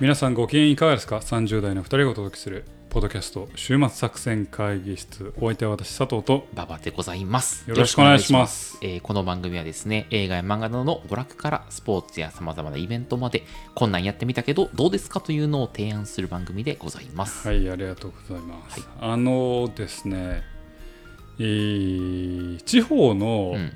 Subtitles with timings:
[0.00, 7.68] 皆さんご機嫌いかがですか ?30 代の2人がお届けするポッドキャスト週末作戦会議室お相手は私佐藤と馬場でございます。
[7.70, 13.44] よろしくお願いしますえーこの番組はですね、映画や漫画などの娯楽からスポーツや様々なイベントまで、
[13.74, 17.46] こんなんやってみたけど、どうですかというのを提案する番組でございます。
[17.46, 20.42] はいありがとうございます、あのですね
[21.38, 23.72] えー地方の、うん。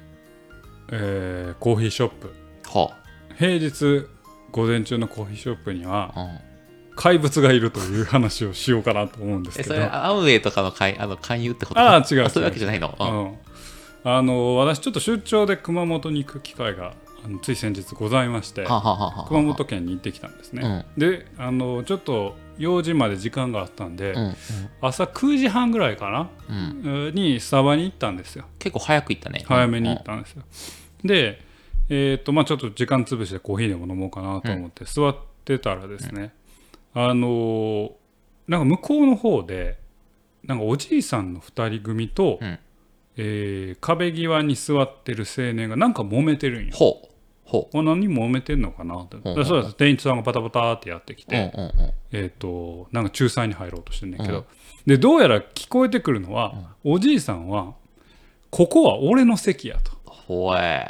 [0.92, 2.32] えーコーヒーショップ
[2.78, 2.96] は
[3.38, 4.06] 平日
[4.56, 6.20] 午前中のコーヒーショップにはあ。
[6.22, 6.38] うん。
[6.98, 11.80] 怪物がいるという話をしようかなと思うんですえ、けどそれ、アウェイとかの勧あの勧誘ってこと？
[11.80, 12.96] あー違うそういうわけじゃないの？
[12.98, 13.24] うん。
[13.24, 13.36] うん、
[14.16, 18.64] あの私ちょっと出張で熊本に行く機会があのつい先日ございまして
[19.28, 24.18] 熊本県に行ってきたんですね、であのちょっと用事まで時間があったんで、うん。
[24.18, 24.36] うん。
[24.80, 26.82] 朝9時半ぐらいかな、うん。
[26.82, 29.44] えーにスタバに行ったんですよ結構早く行ったね。
[29.46, 30.44] 早めに行ったんですよ、
[31.04, 31.44] で
[31.88, 36.34] えーっとまあちょっと時間潰してコーヒーでも飲もうかなと思って座ってたらですね、
[36.94, 37.92] あのー
[38.48, 39.78] なんか向こうの方で
[40.44, 42.58] なんかおじいさんの2人組と、うん
[43.16, 46.72] えー壁際に座ってる青年がなんか揉めてるんよ。
[46.74, 47.08] ほう。
[47.44, 51.26] ほこれ何揉めてんのかなって、ほうほうそうです店員さんがパタパタってやってきう。
[51.26, 51.92] て、うんうんうん。
[52.12, 54.44] えー、となんか仲裁に入ろうとしてんだけど、
[54.84, 57.74] でどうやら聞こえてくるのは、おじいさんは
[58.50, 60.86] ここは俺の席やとほえ。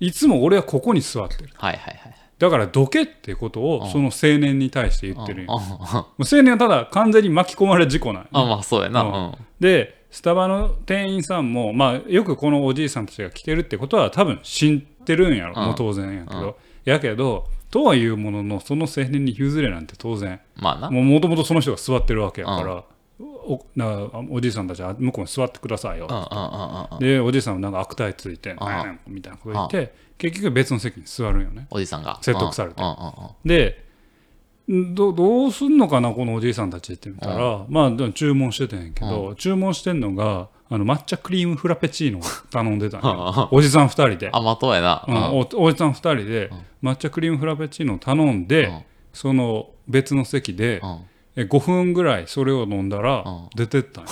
[0.00, 1.50] いつも俺はここに座ってる。
[1.54, 2.14] はいはいはい。
[2.38, 3.90] だからどけってことをうん。
[3.90, 6.38] その青年に対して言ってるんよ、うんうんうん。
[6.38, 9.34] 青年はただ完全に巻き込まれ事故なんよあ、まあそうやな。
[9.60, 15.66] でスタバの店員さんも、まあ、よくこのおじいさんたちが来てるってことは多分知ってるんやろ、うん。
[15.66, 16.54] もう当然やけど、うん
[16.84, 20.40] やけどとはいうもののその青年に譲れなんて当然。
[20.56, 20.90] まあな。
[20.90, 22.82] もともとその人が座ってるわけやから、
[23.20, 26.06] おなおじいさんたちは向こうに座ってくださいよ。
[27.00, 28.56] でおじいさんはなんか悪態ついて、
[29.06, 31.66] みたいなこと言って、結局別の席に座るんよね。
[31.70, 32.18] おじさんが。
[32.22, 32.82] 説得されて。
[33.44, 33.84] で
[34.68, 43.48] どどうすんのかなこのおじいさんたちって見たら、まあでも注文してたんやけど、注文してんのがあの抹茶クリームフラペチーノを頼んでたんよ。
[43.50, 45.04] おじさん2人で、あ、まとやな。
[45.08, 46.50] うんおおじさん2人で
[46.82, 48.82] 抹茶クリームフラペチーノを頼んで、うん。
[49.12, 51.00] その別の席で、うん
[51.38, 54.10] え5分ぐらいそれを飲んだらうん出てったんよ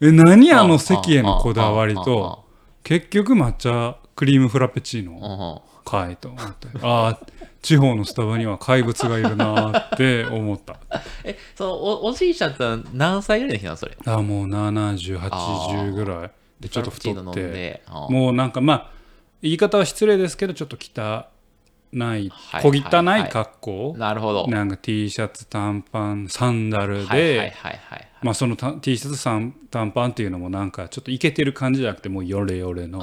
[0.00, 2.44] え何あの席へのこだわりと
[2.84, 6.68] 結局抹茶クリームフラペチーノかいと思って。
[6.82, 7.20] ああ
[7.62, 10.78] 地方のスタバには怪物がいるなーって思った。
[11.24, 12.64] え、そのおおじいちゃんって
[12.94, 13.96] 何歳ぐらいの人なのそれ？
[14.06, 16.30] ああもう7080ぐらい
[16.60, 17.82] でちょっと太って。
[18.08, 18.90] もうなんかまあ
[19.42, 21.26] 言い方は失礼ですけどちょっと汚
[22.16, 24.46] いはい小汚はい格好なるほど。
[24.46, 27.52] なんか T シャツ短パンサンダルで
[28.34, 32.98] そのた T シャツさん短パンっていうのもなんかちょっとイケてる感じじゃなくてもうヨレヨレの。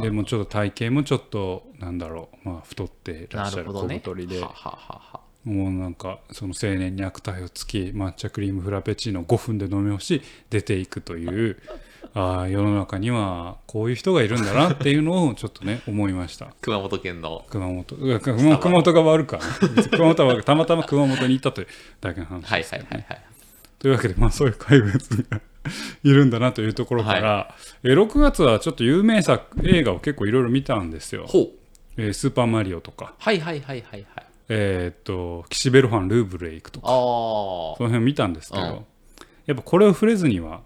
[0.00, 3.88] でもちょっと体型もちょっとなんだろうまあ太ってらっしゃる小。
[3.88, 4.44] 太りで。
[5.44, 11.56] もうなんかその青年に悪態をつき抹茶クリームフラペチーノを5分で飲み干し出ていくという
[12.14, 16.52] ああ世の中にはこういう人がいるんだなっていうのをちょっとね 思いました。
[16.60, 17.44] 熊本県の。
[17.50, 17.96] 熊本。
[18.20, 19.38] 熊熊本が悪か
[19.90, 21.68] 熊本はたまたま熊本に行ったという
[22.00, 22.88] だけの話はいですけどね。
[22.90, 23.24] はいはいはい。
[23.78, 24.92] というわけでまあそういう怪物
[25.30, 25.40] が
[26.02, 27.54] いるんだなというところから、
[27.84, 31.48] え6月はちょっと有名作映画を結構いろいろ見たんですよ、ほう。
[31.96, 33.14] えースーパーマリオとか。
[33.18, 34.26] はいはいはいはいはい。
[34.48, 36.86] えーっと岸辺露伴ルーブルへ行くとか。
[36.88, 38.84] その辺見たんですけど、うん。
[39.46, 40.62] やっぱこれを触れずには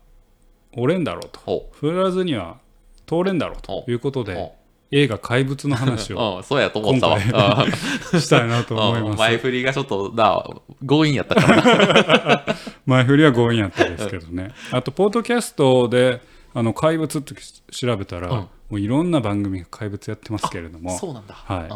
[0.77, 1.41] おれんだろうと。
[1.41, 2.59] ほ触らずには
[3.07, 4.55] 通れんだろうということでほ
[4.93, 6.37] 映画「怪物」の話をう。
[6.37, 7.19] うん、そうやと思ったわ。
[8.13, 10.45] したいなと思いうんます 前振りがちょっとな
[10.87, 12.45] 強引やったからな
[12.87, 14.53] 前振りは強引やったですけどね。
[14.71, 16.21] あとポッドキャストで
[16.55, 17.35] 「あの怪物」って
[17.71, 18.37] 調べたら、うん。
[18.37, 21.69] もういろんな番組が怪物やってますけれどもそうなんだ、はい。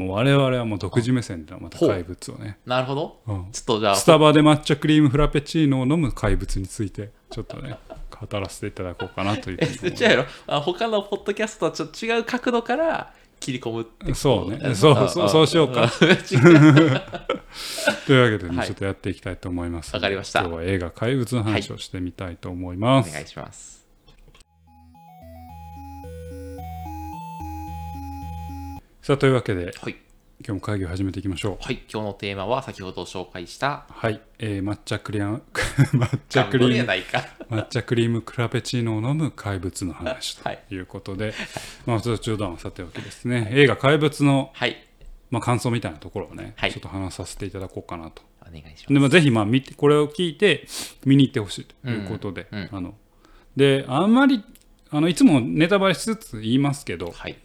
[0.00, 0.06] うん。
[0.06, 3.20] もう我々はもう独自目線でまた怪物をね、なるほど。
[3.26, 3.48] うん。
[3.50, 7.76] ちょっとじゃあスタバで抹茶クリームフラペチーノを飲む怪物についてちょっとね
[8.20, 14.74] 語らせていただこうかなというふう違うやろあ他のポッドキャストとはちょっと違う角度から切り込むってそうね。
[14.74, 15.90] そうそうそうしようか。
[15.98, 16.04] と
[18.12, 20.40] いうわけでね、はいちょっとやっていきたいと思いますわかりました。
[20.40, 23.86] 今日は映画怪物の話をしてみたいと思います、お願いします。
[29.02, 29.96] さあというわけではい、
[30.48, 31.62] 今日も会議を始めていきましょう。
[31.62, 36.88] はい、今日のテーマは先ほど紹介したはい、えー抹茶クリア抹茶クリーム
[37.54, 40.64] 抹茶クリームクラペチーノを飲む怪物の話と はい。
[40.70, 41.34] いうことで、
[41.84, 43.50] まあちょっと冗談はさておきですね。
[43.50, 44.82] 映画怪物の、はい。
[45.30, 46.72] まあ、感想みたいなところをね、はい。
[46.72, 48.22] ちょっと話させていただこうかなと。
[48.40, 48.94] お願いします。
[48.94, 50.66] でもぜひまあ見てこれを聞いて
[51.04, 51.90] 見に行ってほしいと。
[51.90, 52.68] いうことで、うんうん。
[52.72, 52.94] あの。
[53.54, 54.42] であんまり
[54.88, 57.36] あのいつもネタバレしつつ言いますけどはい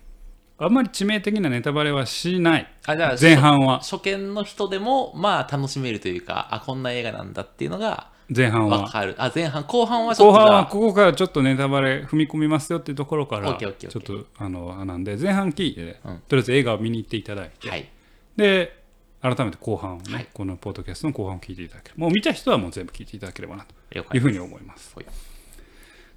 [0.64, 2.68] あんまり致命的なネタバレはしない。
[2.86, 3.80] あじゃあ前半は。
[3.80, 8.84] 初初見の人でもまあ楽しめるというかあこんな映画なんだっていうのが前半は。
[8.84, 9.16] わかる。
[9.18, 10.48] あ前半後半はちょ後っとじゃあ。
[10.48, 16.22] 半はここからちょっとネタバレ踏み込みますよっていうところからちょっとあのあなんで前半聞いて、うん。
[16.28, 17.90] とりあえず映画を見に行っていただいて、はい。
[18.38, 18.82] で
[19.22, 20.28] 改めて後半をね、はい。
[20.34, 24.94] このポッドキャストの後半を聞いていただけるもう見た人はもう全部聞いていただければなというふうに思います。
[24.96, 25.06] はい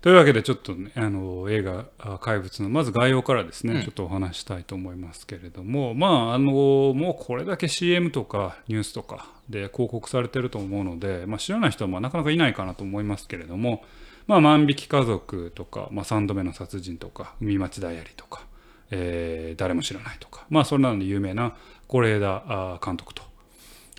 [0.06, 3.82] というわけでちょっとねあの映画あ「怪物」のまず概要からですね、うん。
[3.82, 13.82] ちょっとお話ししたいと思いますけれどもまああのもうこれだけ CM とかニュースとかで広告されてると思うので、まあ、知らない人はまあなかなかいないかなと思いますけれども
[14.28, 18.46] 「まあ、万引き家族」とか「まあ、3度目の殺人」とか「海町ダイアリー」とか、
[18.92, 21.56] えー誰も知らない」とかまあそれなので有名な
[21.88, 23.24] 是枝あ監督と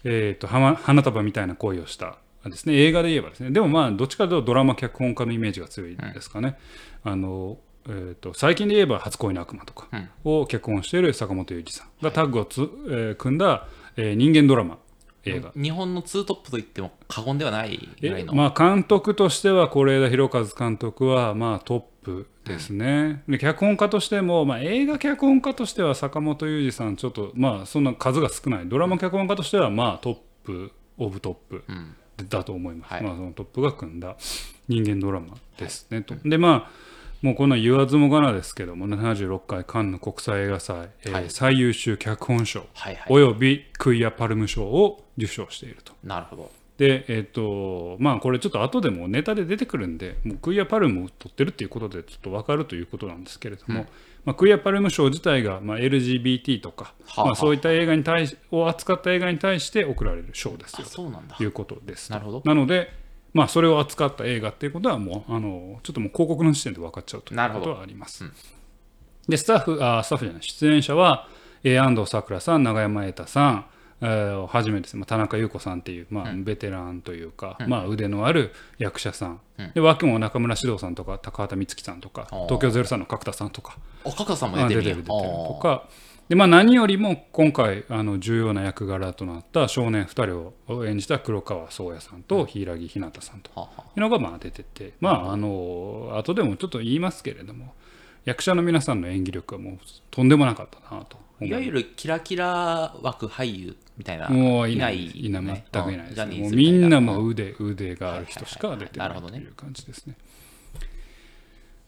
[0.05, 2.17] えー、と花花束みたいな恋をした
[2.49, 2.75] ですね。
[2.75, 3.51] 映画で言えばですね。
[3.51, 6.57] でもまあどっちかというとドラマ脚本家のイメージが強いですかね、
[7.03, 7.57] あの
[7.87, 14.77] えー、と最近で言えば「初恋の悪魔」とかうんを脚本している坂本雄二さんがタッグをつ、えー組んだ、えー人間ドラマ
[15.23, 28.69] 映画、日本のツートップと言っても過言ではないぐらいの、えまあ、監督としては是枝裕和監督はまあトップですね、で脚本家としても、まあ、映画脚本家としては坂本雄二さんちょっとまあそんな数が少ない。
[28.69, 31.63] ドラマ脚本家としてはまあトップオブトップ。
[31.67, 31.95] うん
[32.29, 33.03] だと思います、はい。
[33.03, 34.15] まあ、そのトップが組んだ
[34.67, 36.15] 人間ドラマですね、と。
[36.23, 36.87] でまあ
[37.21, 41.29] もうこの言わずもがなですけども76回カンヌ国際映画祭、えーはい。
[41.29, 43.05] 最優秀脚本賞はいはい。
[43.09, 45.93] およびクイア・パルム賞を受賞していると。
[46.03, 53.87] なるほどでえっ、とまあこれちょっと後でもネタで出てくるんでもうクイア・パルムを取ってるっていうことでちょっと分かるということなんですけれども、
[54.25, 61.35] まあ、クイア・パルム賞自体が、まあ、LGBT とか、はあはあまあ、そういった映画に対しを扱った映画に対して贈られる賞ですあよそうなんだ。
[61.35, 62.11] ということです。
[62.11, 62.41] なるほど。
[62.45, 62.91] なので
[63.33, 68.33] まあそれを扱った映画っていうことはもうあのちょっともう広告の時点で分かっちゃうということはあります、うん。
[69.27, 70.43] でスタッフあスタッフじゃない。
[70.43, 71.27] 出演者は、
[71.63, 73.65] えー安藤サクラさん永山瑛太さん
[74.01, 74.93] えーはじめです。
[74.93, 79.71] ね、まあ、田中優子さんっていう、まあ、ベテランというか、まあ、腕のある役者さん、うん。
[79.73, 83.77] で脇も中村獅童さんとか高畑充希さんとか東京03の角田さんとか。
[84.03, 85.87] お角田さんもあ出てる出てる出てるとか。
[86.29, 93.49] で、まあ、何よりも今回あの重要な役柄となった少年2人を演じた黒川宗也さんと柊木ひなたさんと。
[93.95, 94.93] いうのがまあ出てて。
[94.99, 97.73] まああの後でもちょっと言いますけれども
[98.25, 99.77] 役者の皆さんの演技力はもう
[100.11, 101.17] とんでもなかったなと。
[101.17, 104.29] 思いわゆるキラキラ枠俳優みたいな。
[104.29, 105.05] もういない。
[105.05, 105.29] いい。
[105.29, 105.43] ない。
[105.43, 110.15] ね全くいないです、もうみんなもう腕腕がある人しか出てないという感じですね。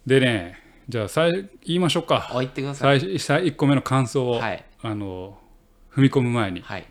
[0.06, 0.58] でね
[0.88, 2.30] じゃあ最言いましょうか。
[2.32, 3.00] あ言ってください。
[3.00, 4.64] 最最1個目の感想を、はい。
[4.82, 5.38] あの
[5.94, 6.86] 踏み込む前に、はい。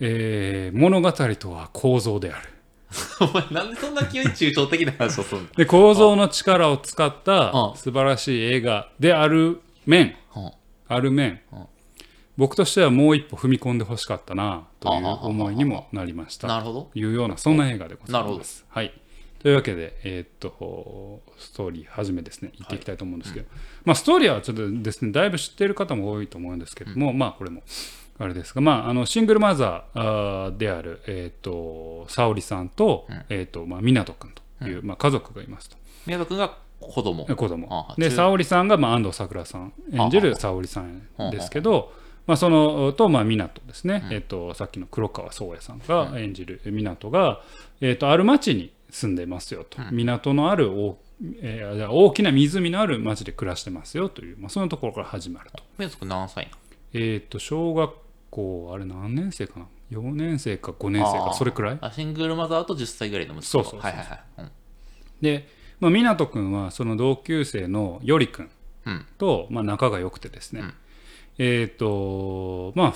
[0.00, 2.48] えー物語とは構造である。
[3.20, 7.76] お前なんでそんな急に抽象的な話をするんだで構造の力を使ったうん。
[7.76, 10.16] 素晴らしい映画である面。
[10.36, 10.52] うん
[10.88, 11.66] ある面うん
[12.36, 16.46] 僕としてはもう一歩踏み込んでほしかったなという思いにもなりました。
[16.46, 16.90] なるほど。
[16.94, 18.38] いうようなそんな映画でございなるほど。
[18.38, 18.64] ます。
[18.68, 18.92] はい、
[19.40, 22.52] というわけで、えーっとストーリーはじめですね。
[22.56, 23.46] 言っていきたいと思うんですけど、
[23.84, 27.64] まあ、ストーリーはちょっとですねだいぶ知っている方も多いと思うんですけども、まあこれも
[28.20, 35.76] あれですが、まあ、あのシングルマザーである、えーっと沙織さんと,、えーっとまあ、湊君という、まあ、家族がいますと。
[36.06, 36.56] 宮田君が
[36.88, 37.24] 子供。
[37.24, 37.94] 子供。
[37.96, 39.72] で沙織さんが、まあ、安藤サクラさん。
[39.92, 41.92] 演じる沙織さんですけど、
[42.26, 47.40] まあ、そのと、まあ、湊ですね、えっとさっきの黒川宗也さんが演じる湊が、
[47.80, 50.96] えっとある町に住んでますよと、港のある大,、
[51.40, 55.62] えー大きな湖のある町で暮らしてますよという、まあ、そのところから始まると。
[55.78, 56.50] 宮田君何歳
[56.92, 57.92] えっと小学
[58.30, 61.78] 校あれ何年生かな？4年生か5年生かそれくらい？
[61.80, 63.48] あシングルマザーと10歳ぐらいの息子。
[63.48, 63.90] そうそうそうそう。
[63.90, 64.20] はいはいはい。
[64.38, 64.50] うん。
[65.22, 65.48] で、
[65.80, 68.48] まあ、湊君はその同級生のより君
[68.86, 69.06] うん。
[69.18, 70.74] と、まあ、仲が良くてですね、うん。
[71.38, 72.94] えっ、とまあ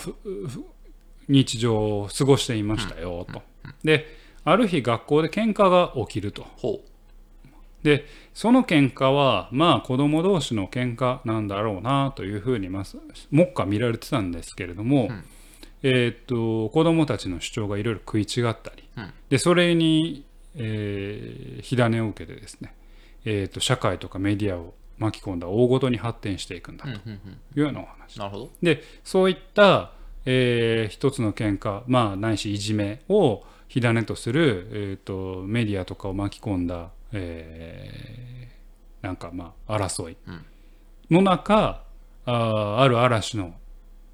[1.29, 3.43] 日常を過ごしていましたよと、
[3.85, 4.07] で
[4.45, 6.47] ある日学校で喧嘩が起きると。
[6.57, 6.81] ほ
[7.83, 13.01] でその喧嘩はまあ子供同士の喧嘩なんだろうなというふうにまず
[13.33, 15.25] 目下見られてたんですけれども、ん。
[15.83, 19.13] えっ、と子供たちの主張がいろいろ食い違ったり、うん。
[19.29, 20.25] でそれに、
[20.57, 22.75] えー火種を受けてですね、
[23.25, 27.33] えー、と社会とかメディアを巻き込んだ大ごとに発展していくんだとううんうんうん。
[27.33, 28.51] いうようなお話、なるほど。
[28.63, 29.93] でそういった、
[30.25, 38.53] えー一つの喧嘩まあないしいじめを火種とする、えー、とメディアとかを巻き込んだ、えー
[39.07, 40.45] なんかまあ争いうん。
[41.11, 41.83] の中、
[42.25, 43.55] あーある嵐の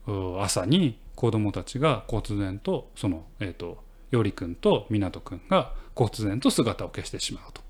[0.06, 5.72] う朝に子供たちが忽然とその、えー、とより君と湊君が
[6.06, 7.62] 忽然と姿を消してしまうと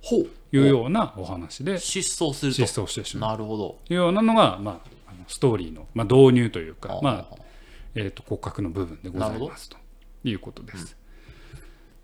[0.53, 7.37] いうようなお話で失踪すると失踪してしまうなるほどいうようなのが、まあのストーリーの、まあ、導入というかまあ
[7.95, 9.79] えー、と骨格の部分でございますと
[10.25, 10.97] いうことです。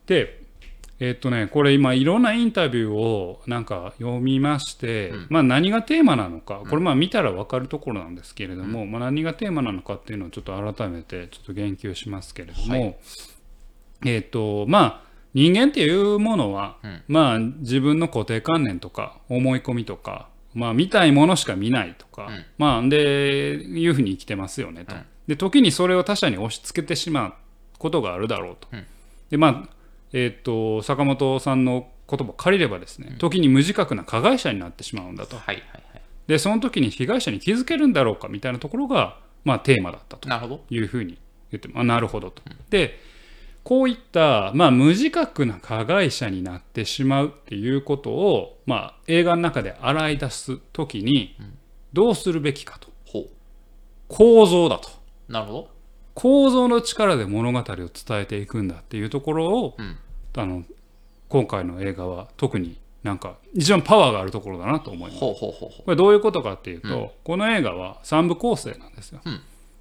[0.07, 0.43] で
[1.01, 12.99] えっ、とねこれ今いろんなインタビューをなんか読みまして、まあ、何がテーマなのかこれまあ見たら分かるところなんですけれども、まあ、何がテーマなのかっていうのをちょっと改めてちょっと言及しますけれども、
[14.07, 17.03] えっ、とまあ人間っていうものは、うん。
[17.09, 22.45] まあ自分の固定観念とか思い込みとかまあ見たいものしか見ないとか、うん。
[22.57, 25.03] まあでいうふうに生きてますよねと、うん。
[25.27, 27.33] で時にそれを他者に押し付けてしまう
[27.79, 28.87] ことがあるだろうと、うん。
[29.31, 29.69] でまあ
[30.13, 35.37] えっ、と坂本さんの言葉を借りればですね、時に無自覚な加害者になってしまうんだと。
[35.37, 36.03] はいはいはい。
[36.29, 40.29] でその時に被害者に気づけるんだろうかみたいなところがまあテーマだったと。
[40.71, 41.19] いうふうに
[41.51, 42.43] 言ってあなるほどと。
[42.71, 42.99] で
[43.65, 51.35] こういった、まあ、無自覚な加害者になってしまうっていうことを、まあ、映画の中で洗い出す時に
[51.95, 52.89] どうするべきかと。
[53.07, 53.25] ほ
[54.07, 54.91] 構造だと。
[55.29, 55.69] うなるほど。
[56.13, 59.97] 構造の力で物語を伝えていくんだっていうところを、うん。
[60.37, 60.63] あの
[61.29, 65.21] 今回の映画は特になんか一番パワーがあるところだなと思います。
[65.21, 69.21] ほうほうほうほこれどういうことかっていうと、この映画は3部構成なんですよ。
[69.25, 69.41] うん。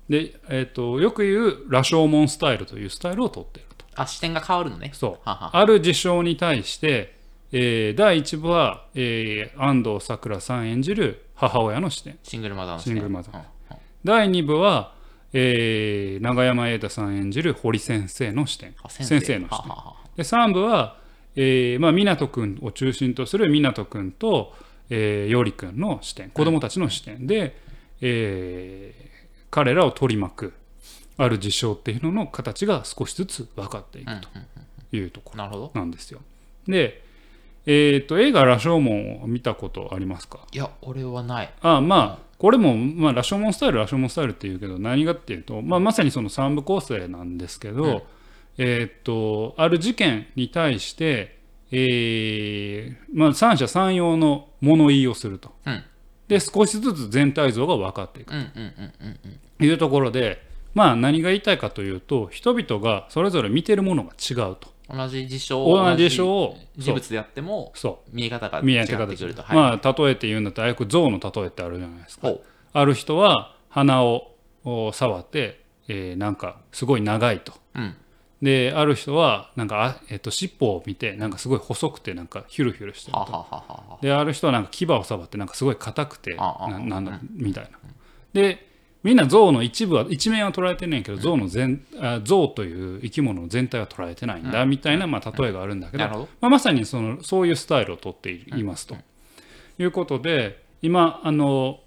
[0.10, 4.92] で、えー、とよく言う羅生門スタイルというスタイルをとっているあ視点が変わるのね。
[4.94, 5.20] そう。
[5.26, 7.16] ある事象に対して、
[7.52, 12.18] えー第1部は、えー安藤サクラさん演じる母親の視点。
[12.24, 12.94] シングルマザーの視点。
[12.96, 13.36] シングルマザー。
[13.36, 13.78] うんうん。
[14.04, 14.94] 第2部は、
[15.34, 18.74] えー永山瑛太さん演じる堀先生の視点。
[18.84, 19.72] あ先先生の視点。
[20.18, 20.98] で3部は、
[21.36, 24.54] えーまあ、湊君を中心とする湊君と、
[24.90, 26.30] えー、より君の視点。
[26.30, 27.26] 子供たちの視点。
[27.28, 27.56] で、
[28.02, 29.14] えー
[29.50, 30.54] 彼らを取り巻く
[31.18, 34.30] ある事象っていうのの形が少しずつ分かっていくと
[34.96, 36.22] いうところなんですよ。
[36.68, 37.04] で、
[37.66, 40.40] えー、と映画「羅生門」を見たことありますか？
[40.52, 41.54] いや俺はない。
[41.62, 48.02] あまあこれも、まあ、羅生門スタイル羅生門スタイルっていうけど何がっていうと、まあ、まさにその3部構成なんですけど、うん。
[48.58, 51.40] えーっとある事件に対して、
[51.72, 55.54] えーまあ、三者三様の物言いをすると。
[55.66, 55.84] うん。
[56.28, 58.34] で少しずつ全体像が分かっていく
[59.60, 60.42] というところで、
[60.74, 64.74] まあ、何が言いたいかというと人々がそれぞれ見てるものが違うと。
[64.90, 68.16] 同じ事象同じ事象を事物であってもそう。
[68.16, 69.44] 見え方が違ってくると。
[69.44, 69.56] はい。
[69.56, 72.32] まあ例えて言うんだったらよく象の例えってあるじゃないですか。
[72.74, 77.54] ある人は鼻をお触って、えーなんかすごい長いと。
[77.76, 77.96] うん。
[78.42, 84.00] である人はなんかあ、えっと尻尾を見てなんかすごい細くてなんかヒュルヒュルしてると。
[84.02, 87.80] である人はなんか牙を触ってなんかすごい硬くてななんだみたいな。
[88.34, 88.73] で
[89.04, 96.04] みんな象の一部は一面は捉えてないけど象の全あ象という生き物の全体は捉えてないんだみたいなまあ例えがあるんだけど
[96.40, 98.96] まあ、まさにそのそういうスタイルをとっていいますと、
[99.78, 101.80] いうことで今あの、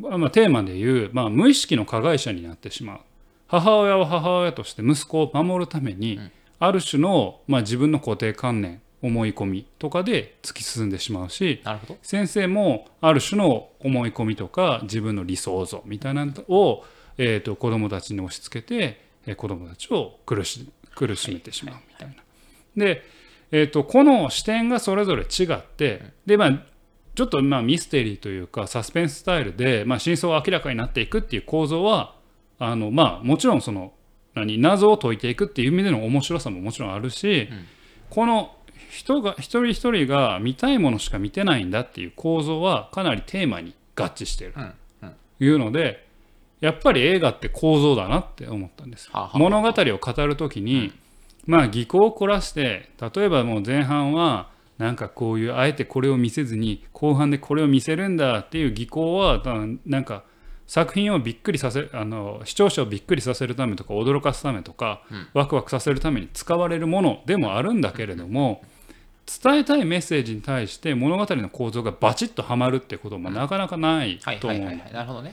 [0.00, 3.00] まあ、テーマでいう、まあ、無意識の加害者になってしまう。
[3.46, 6.20] 母親は母親として息子を守るために、
[6.58, 11.98] ある種の、まあ、自分の固定観念思い込みとかで突き進んでしまうしなるほど。
[12.02, 16.84] 先生もある種の思い込みとか自分の理想像みたいなのを、
[17.16, 22.14] えー、と子どもたちに押し付けて、えー子どもたちを苦し苦しめてしまうみたいな。
[22.76, 23.02] で、
[23.52, 26.62] えー、とこの視点がそれぞれ違ってでまあ
[27.14, 32.14] ちょっとまあミステリーというかサスペンススタイルで、まあ、真相が明らかになっていくっていう構造は
[32.58, 33.92] あのまあもちろんその
[34.34, 37.48] 何謎を解いていくっていう意味での面白さももちろんあるし、
[38.10, 38.54] この
[38.90, 44.54] 人が一人一人が見たいものしか見てないんだっていう構造はかなりテーマに合致している。
[44.56, 44.62] うん
[45.02, 45.14] うん。
[45.38, 46.06] というので
[46.60, 49.10] やっぱり映画って構造だなって思ったんです。
[49.34, 50.92] 物語を語る時に、
[51.46, 59.54] まあ技巧を凝らして例えばもう前半はなんかこういうあえてこれを見せずに後半でこれを見せるんだっていう技巧はた
[59.86, 60.24] なんか
[60.68, 65.02] 作品をびっくりさせあの視聴者をびっくりさせるためとか驚かすためとか、
[65.32, 68.62] ワクワクさせるために使われるものでもあるんだけれども、
[69.42, 74.80] 伝えたいメッセージに対して物語の構造がバチッとはまるってこともなかなかないはいと思う。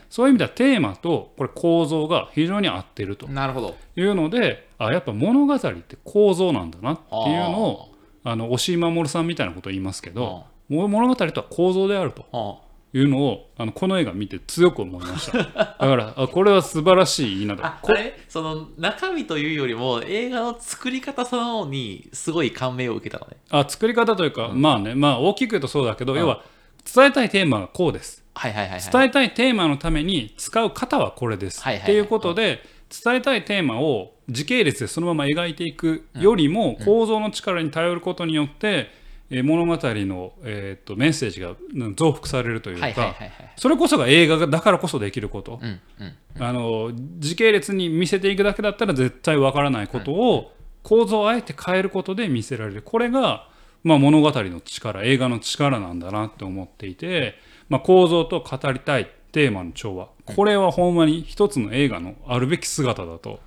[0.10, 3.28] そういう意味ではテーマとこれ構造が非常に合ってると。
[3.28, 3.76] なるほど。
[3.96, 7.92] いうのであやっぱ物語って構造なんだなっていうのを
[8.26, 12.26] あの押井守さんみたいなことを言いますけど物語とは構造であると。
[12.32, 12.65] は
[12.98, 15.38] いうのをあのこの映画見て強く思いました。
[15.38, 17.66] だからあこれは素晴らしいいいなと。
[17.66, 18.18] ああれ？
[18.30, 23.36] その中身というよりも映画の作り方そのにすごい感銘を受けたのね。
[23.50, 26.42] あ作り方というか、まあねまあ大きく言うとそうだけど、要は
[26.86, 28.24] 伝えたいテーマがこうです。
[28.34, 28.92] はいはいはいはい。
[28.92, 31.92] 伝えたいテーマのために使う方はこれです、はいはいはい。
[31.92, 32.62] っていうことで
[33.04, 38.90] 伝えたいテーマを時系列でそのまま描いていくよりも構造の力に頼ることによって、
[39.30, 43.16] えー物語の、えー、とメッセージがうん増幅されるというか、
[43.56, 50.52] それこそが映画だからこそできること、うんうんあの時系列に見せていくだけだったら絶対わからないことを
[50.84, 52.82] 構造をあえて変えることで見せられる。
[52.82, 53.48] これが、
[53.84, 57.36] まあ、物語の力映画の力なんだなって思っていて、
[57.70, 60.10] まあ、構造と語りたいテーマの調和。
[60.26, 63.40] これはほんまに一つの映画のあるべき姿だと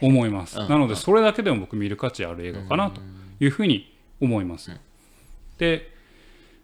[0.00, 0.68] 思います、うん。
[0.68, 3.00] なのでそれだけでも僕見る価値ある映画かなと
[3.40, 4.70] いうふうに思います、
[5.60, 5.92] で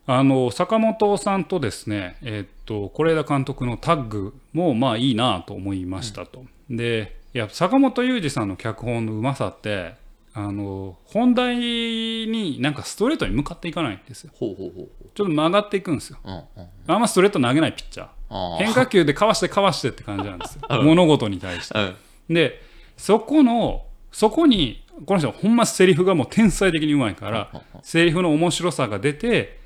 [0.06, 9.94] あの坂本さんとですねえっと是枝監督のタッグもまあいいなと思いましたと、でいや坂本雄二さんの脚本のうまさって
[10.32, 14.30] あの本題になんかストレートに向かっていかないんですよ。
[14.34, 16.18] ほうほうほうちょっと曲がっていくんですよ。
[16.22, 16.68] ほううんうん。
[16.86, 18.08] あんまストレート投げないピッチャー。
[18.30, 20.82] あ 変化球でかわしてかわしてって感じなんですよ。
[20.82, 21.94] 物事に対して。
[22.30, 22.62] で
[22.96, 27.50] そこのそこにこの人はほんまセリフがもう天才的にうまいから
[27.82, 29.58] セリフの面白さが出て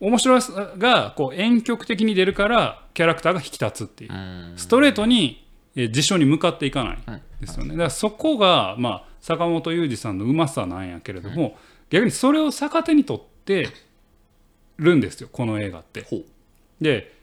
[0.00, 4.12] 面白さがこう婉曲的に出るからキャラクターが引き立つっていう。
[4.12, 4.52] うん。
[4.56, 5.46] ストレートに
[5.76, 7.72] えー事象に向かっていかないうんですよね。
[7.72, 11.56] だからそこがまあ坂本雄二さんのうまさなんやけれども
[11.90, 13.68] 逆にそれを逆手に取って
[14.78, 16.06] るんですよこの映画って。
[16.80, 17.19] で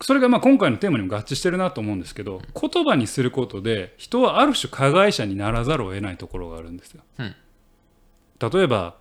[0.00, 7.02] それがまあ今回のテーマにも合致してるなと思うんですけど言葉にすることで人はある種加害者にならざるを得ないところがあるんですよ。
[7.18, 7.34] うん。
[8.40, 8.94] 例えば、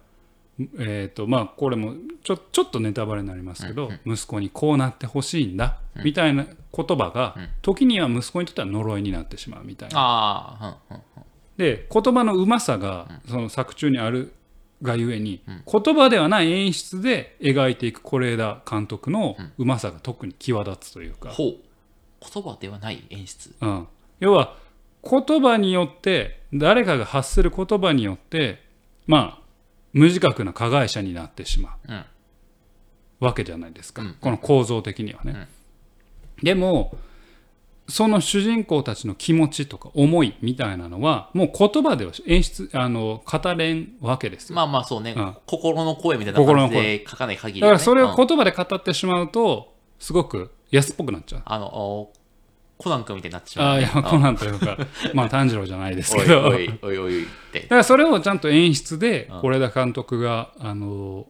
[0.80, 10.78] えーとまあ、これもちょちょっとネタバレになりますけど、息子にこうなってほしいんだ、みたいな言葉が、時には息子にとっては呪いになってしまうみたいな。
[11.58, 14.34] で言葉のうまさがその作中にある
[14.82, 21.56] がゆえに、言葉ではない演出で描いていく是枝監督のうまさが特に際立つというか、ほう。
[22.20, 23.56] 言葉ではない演出。
[23.62, 23.88] うん、
[24.20, 24.58] 要は
[25.04, 28.64] 言葉によって誰かが発する言葉によって
[29.06, 29.42] まあ
[29.94, 32.06] 無自覚な加害者になってしまうん。
[33.20, 34.16] うわけじゃないですか、うん。
[34.20, 35.48] この構造的にはね。
[36.44, 36.98] でも
[37.90, 44.56] その主人公たちの気持ちとか思いみたいなのはもう言葉では演出あの語れんわけですよ。
[44.58, 51.42] まあまあそうね、うん心の声みたいな感じで書かない限りはね、だからそれをうん言葉で語ってしまうとすごく安っぽくなっちゃう。
[51.46, 52.14] あのお
[52.78, 53.92] コナン君みたいになってしまう、ああいね。
[53.96, 54.78] やコナンというか
[55.14, 56.42] まあ炭治郎じゃないですおいけど。
[56.50, 57.68] おいおいおいってだ。
[57.70, 61.26] からそれをちゃんと演出でうん是枝監督が、あの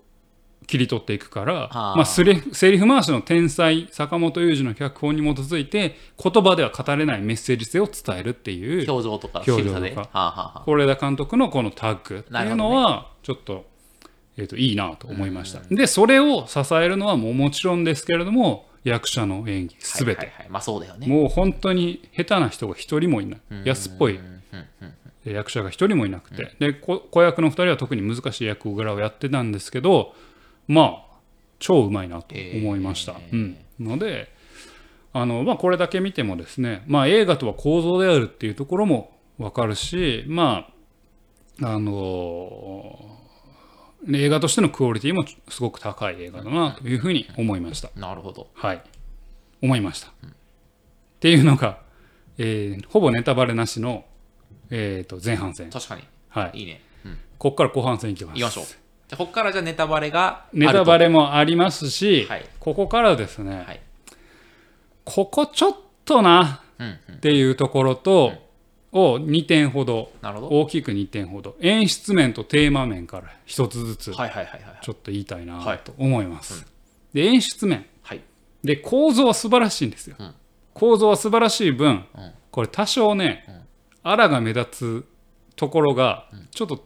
[0.66, 10.64] 切り取っていくからまあ、セリフセリフ回しの天才坂本雄二の脚本に基づいて言葉では語れないメッセージ性を伝えるっていう表情とか表情とか。
[10.66, 13.66] 是枝監督のこのタッグっていうのはちょっと,、
[14.36, 15.62] えー、といいなと思いました。
[15.74, 20.50] でそれを支えるのはもうもちろんですけれども役者の演技すべて、はいはいはい。
[20.50, 21.08] まあそうだよね。
[21.08, 23.40] もう本当に下手な人が一人もいない。
[23.64, 24.20] 安っぽい。
[25.24, 30.14] 役者が一人もいなくて、でこ子役の二人は特に難しい役柄をやってたんですけど
[30.68, 31.18] まあ
[31.60, 33.16] 超うまいなと思いました。
[33.32, 34.32] うん、ので
[35.14, 40.68] あの、まあ、これだけ見てもですね、まあ、映画とは構造であるっていうところも分かるしま
[41.62, 43.18] ああの
[44.10, 47.90] 映画としてのクオリティもすごく高い映画だなというふうに思いました。
[47.96, 48.48] なるほど。
[48.54, 48.84] はい
[49.62, 50.10] 思いました。
[50.10, 50.12] っ
[51.20, 51.82] ていうのが、
[52.38, 54.06] えーほぼネタバレなしの、
[54.70, 55.72] えー、と前半戦。
[55.72, 56.04] 確かに。
[56.30, 56.82] はいいいね。
[57.06, 57.18] うん。
[57.40, 58.40] ここから後半戦いきます。
[58.40, 58.66] 行きましょう。
[59.08, 60.46] じゃあ、ここからじゃあネタバレが。
[60.54, 63.80] ネタバレもありますし、はいここからですね、はい。
[65.06, 67.16] ここちょっとなうんうん。
[67.16, 68.34] っていうところと、
[68.92, 70.48] を2点ほど、なるほど。
[70.60, 74.12] 大きく2点ほど、演出面とテーマ面から1つずつ。
[74.12, 74.24] ちょ
[74.92, 76.66] っと言いたいなはいと思います。
[77.14, 77.86] で、演出面。
[78.02, 78.22] はい。
[78.64, 80.16] で、構造は素晴らしいんですよ。
[80.20, 80.34] うん
[80.74, 83.66] 構造は素晴らしい分、うんこれ多少ね、
[84.02, 85.06] あらが目立つ
[85.56, 86.86] ところが、ちょっと、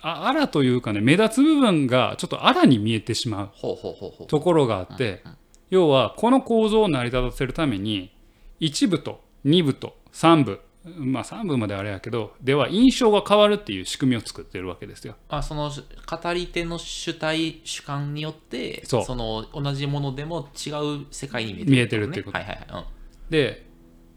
[0.00, 4.26] ああらというかね、目立つ部分がちょっとあらに見えてしまう。
[4.26, 5.22] ところがあって、
[5.70, 8.14] 要はこの構造を成り立たせるために
[8.60, 10.60] 1部と2部と3部
[10.96, 15.16] まあ3部まであれやけどでは印象が変わるっていう仕組みを作ってるわけですよ。
[15.28, 19.16] まあ、その語り手の主体主観によってそう。
[19.16, 22.38] の同じものでも違う世界に見えてる,、見えてるっていうこと。
[22.38, 22.84] はいはいはい、
[23.30, 23.66] で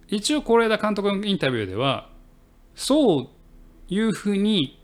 [0.07, 2.09] 一応是枝監督のインタビューでは
[2.75, 3.27] そう
[3.89, 4.80] いうふうに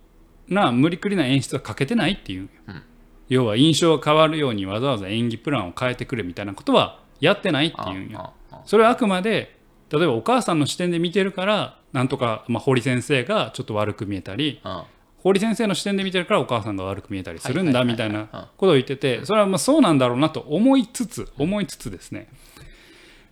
[0.49, 2.83] な無理くりな演出はかけてないっていう、うん。
[3.29, 7.93] 要は印象が変わるようにわざわざ演技プランを変えてくれみたいなことはやってないってう。
[7.93, 8.19] ん、いう
[8.65, 9.57] それはあくまで
[9.89, 14.85] 例えばお母さんの視点で見てるからなんとか、まあ、堀先生がちょっと悪く見えたりあ
[15.23, 22.29] 堀先生の視点で見てるからお母さんが悪く見えたりするんだみたいなことを言っててそれはまあそうなんだろうなと思いつつ思いつつですね。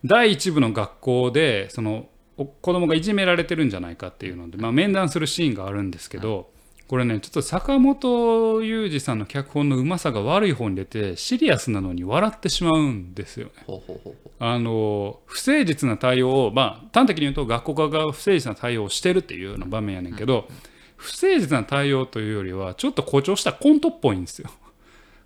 [0.03, 6.49] 第一部の学校でそのお子供がいじめられてるんじゃないかっていうので、まあ、面談するシーンがあるんですけど
[6.87, 13.53] これねちょっと坂本雄二さんの脚本のうまさが悪い方に出てシリアスなのに笑ってしまうんですよね。
[13.65, 20.47] ほうほうほうほうあの不誠実な対応をまあ端的に言うと学校側が不誠実な対応をしてるっていうような場面やねんけど、
[20.95, 24.51] 不誠実な対応というよりはちょっと誇張したコントっぽいんですよ。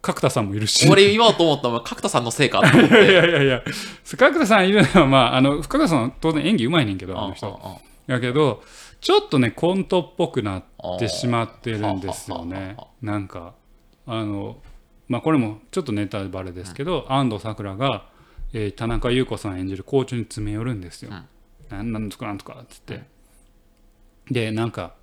[0.01, 0.89] 角田さんもいるし。
[0.89, 3.63] 俺言おうと思ったのは角田さんのせいかと思っ いやいてやいやいや
[4.17, 7.59] 角田さんいるのはまああの角田さんは当然演技うまいねんけどあの人。
[7.61, 8.63] あやけど
[9.01, 10.63] ちょっとねコントっぽくなっ
[10.99, 12.87] てしまってるんですよねあ。
[13.01, 13.53] なんか
[14.05, 14.61] あの
[15.07, 18.05] まあこれもちょっとネタバレですけど、安藤サクラが、
[18.53, 21.11] えー田中優子さん演じる校長に詰め寄るんですよ。
[21.69, 23.03] なんなんとかなんとかっつって。
[24.29, 24.93] でなんか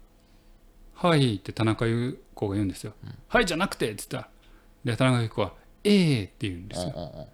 [0.95, 2.93] 「はい」って田中優子が言うんですよ。
[3.29, 4.29] はいじゃなくて」っつったら
[4.85, 5.53] で田中優子は
[5.87, 6.93] 「ええ」って言うんですよ。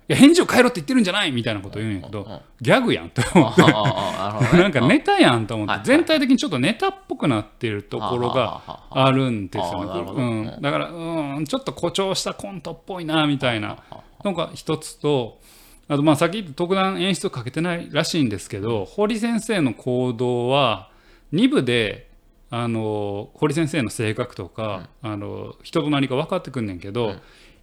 [0.09, 3.63] いや返事を変えろって言ってるんじゃないみたいなこと言うんやけど、ギャグやんと思って。
[4.57, 10.13] なんかネタやんと思って、全体的にちょっとネタっぽくなってるところがはあるんですよね。
[10.55, 13.79] うん、だから、うん、ちょっと誇張したコントっぽいなみたいな。
[14.25, 15.41] のが一つと、
[15.89, 20.91] あとまあさっき言った特段演出をかけてないらしいんですけど、堀先生の行動は
[21.33, 22.09] 2部で
[22.51, 27.17] あの堀先生の性格とか、あの人となりが分かってくんねんけど、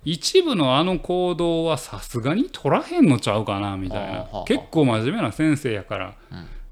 [0.05, 4.43] 一部のあの行動はさすがに取らへんのちゃうかなみたいな。
[4.45, 6.15] 結構真面目な先生やから、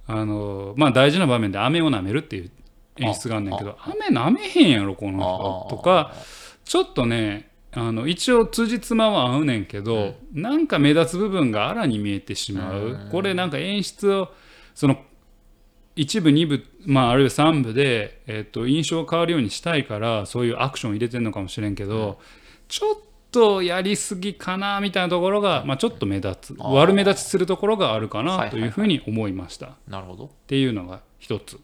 [0.08, 2.52] あのまあ大事な場面で飴を舐めるっていう
[2.98, 6.14] 演出があんねんけど飴舐めへんやろこの人とか
[6.64, 14.32] ちょっとねあの一応辻褄は合うねんけど、なんか目立つ部分があらに見えてしまう、これなんか演出を
[14.74, 14.98] その
[15.96, 22.20] 一部二部、まあ、あるいは三部で、えっと印象が変わるようにしたいからそういうアクションを入れてるのかもしれんけど、
[22.68, 22.98] ちょっ
[23.32, 28.46] とやりすぎかなみたいなところが、まあ、ちょっと目立つ悪目立ちするところがあるかはいはいはい。
[28.48, 29.78] なというふうに思いました。
[29.88, 30.26] なるほど。
[30.26, 31.60] っていうのが一つ、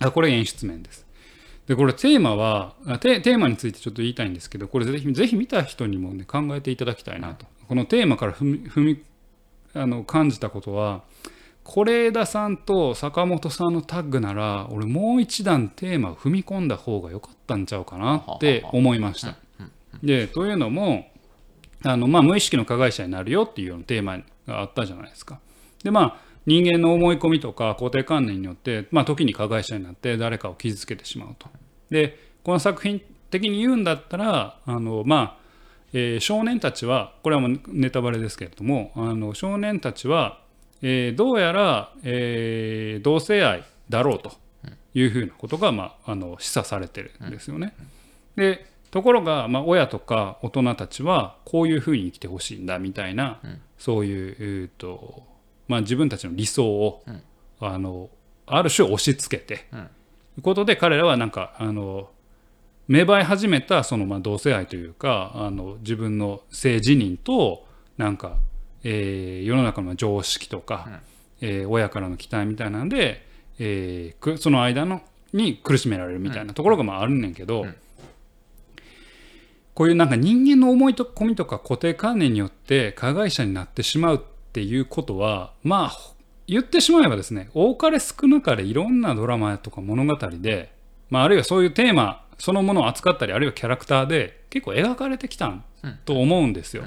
[0.00, 1.06] あこれ演出面です。
[1.66, 7.46] でこれテーマはあテテーマについてちょっと言いたいんですけどこれぜひぜひ見た人にもね考えていただきたいなと。
[7.68, 9.02] このテーマから踏み踏み
[9.74, 11.02] あの感じたことは
[11.64, 19.36] 是枝さんと坂本さんのタッグなら俺もう一段テーマを踏み込んだ方が良かったんちゃうかなって思いました。
[20.02, 21.10] でというのも
[21.84, 25.40] あの、まあ、無意識の加害者になるよっていうようなテーマがあったじゃないですか。
[25.82, 31.48] でまあ人間の思い込みとか固定観念によって、まあ、時に加害者になって誰かを傷つけてしまうと。
[31.90, 33.00] でこの作品
[33.30, 35.42] 的に言うんだったらあのまあ、
[35.92, 40.40] えー少年たちはこれはもうネタバレですけれどもあの少年たちは、
[40.82, 44.32] えーどうやら、えー同性愛だろうと
[44.94, 47.74] いうふうなことが、まあ、あの示唆されてるんですよね。
[48.36, 53.40] でところが、まあ、親とか大人たちはこういうふうに生きてほしいんだみたいな、
[53.78, 55.24] そういう、えーと
[55.66, 57.02] まあ、自分たちの理想を、
[57.60, 58.10] あの
[58.46, 59.80] ある種押し付けて、とい
[60.38, 62.10] うことで彼らはなんかあの
[62.86, 68.36] 芽生え始めたそのまあ同性愛というかあの自分の性自認となんか、
[68.84, 71.00] えー世の中の常識とか、
[71.40, 73.26] えー親からの期待みたいなんで、
[73.58, 75.00] えーくその間の
[75.32, 77.64] に苦しめられるみたいなところがまああるねんけど、
[79.74, 84.20] こういうなんか人間の思いと込みとか固定観念によって加害者になってしまうっ
[84.52, 86.12] ていうことはまあ
[86.46, 90.72] 言ってしまえばですね多かれ少なかれいろんなドラマとか物語で、
[91.08, 95.64] まあ、あるいはそういうテーマそのものを扱ったりあるいはキャラクターで結構描かれてきたん
[96.04, 96.84] と思うんですよ。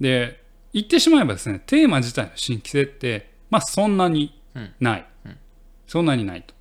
[0.00, 4.40] で言ってしまえばですねテーマ自体の新規性ってまあそんなに
[4.78, 5.06] ない、
[5.86, 6.54] そんなにないと。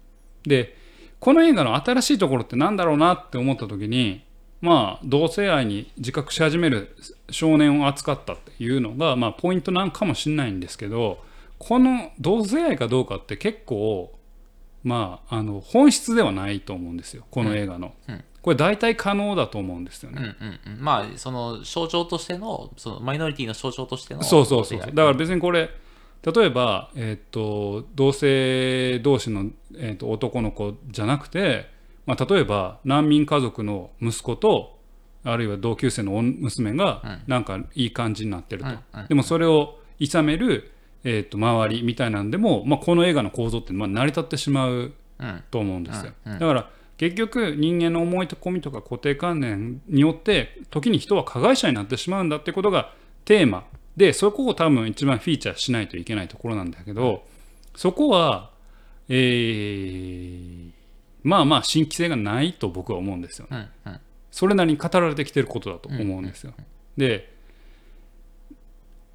[0.44, 0.76] で
[1.20, 4.24] この映画の新しいところってなんだろうなって思った時に
[4.62, 6.96] まあ同性愛に自覚し始める
[7.30, 11.24] 少年を扱ったっていうのがまあポイントなんかもしれないんですけど
[11.58, 14.14] この同性愛かどうかって結構
[14.84, 17.94] まああの本質ではないと思うんですよこの映画の、
[18.42, 20.82] これ大体可能だと思うんですよね、うんうんうん。
[20.82, 25.70] まあその象徴としてのそのマイノリティの象徴としてのそうそうそうだから別にこれ
[26.22, 31.70] 例えば、えっと同性同士の、えっと男の子じゃなくて、
[32.10, 34.80] まあ、例えば難民家族の息子と
[35.24, 38.70] あるいは同級生のお娘がなんかいい感じになってると、
[39.08, 40.72] でもそれを諌める、
[41.04, 45.44] えっと周りみたいなんでも、まあ、この映画の構造ってまあ成り立ってしまううん。
[45.52, 52.92] と思うんですよ、だから結局人間の思い込みとか固定観念によって時に人は加害者になってしまうんだってことが
[53.26, 53.66] テーマ。
[53.96, 57.24] でそこを多分一番フィーチャーしないといけないところなんだけど
[57.76, 58.50] そこは、
[59.10, 60.79] えー
[61.24, 63.70] まあまあ新規性がないと僕は思うんですよね。
[63.86, 64.00] うんうん
[64.32, 66.54] それなりに語られてきてることだと思うんですよ。
[66.96, 67.34] で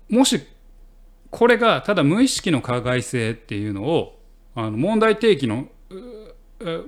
[0.09, 0.41] もし
[1.31, 4.19] これがただ無意識の加害性っていうのを
[4.55, 5.69] あの問題提起の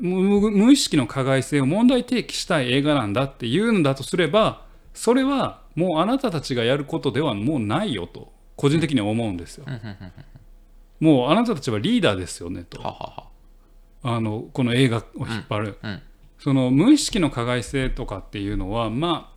[0.00, 9.66] 無無意識の加害性を問題提起したい映画なんだっていうんだとすればそれはもうあなたたちがやることではもうないよと個人的には思うんですよ。
[10.98, 13.25] もうあなたたちはリーダーですよねと
[14.02, 16.02] あのこの映画を引っ張る、うん。
[16.38, 19.37] その無意識の加害性とかっていうのはまあ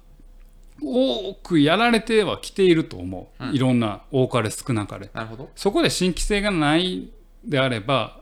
[0.82, 5.10] 多くやられてはきていると思う、いろんな多かれ少なかれ。
[5.14, 5.50] なるほど。
[5.56, 7.10] そこで新規性がない
[7.44, 8.20] であれば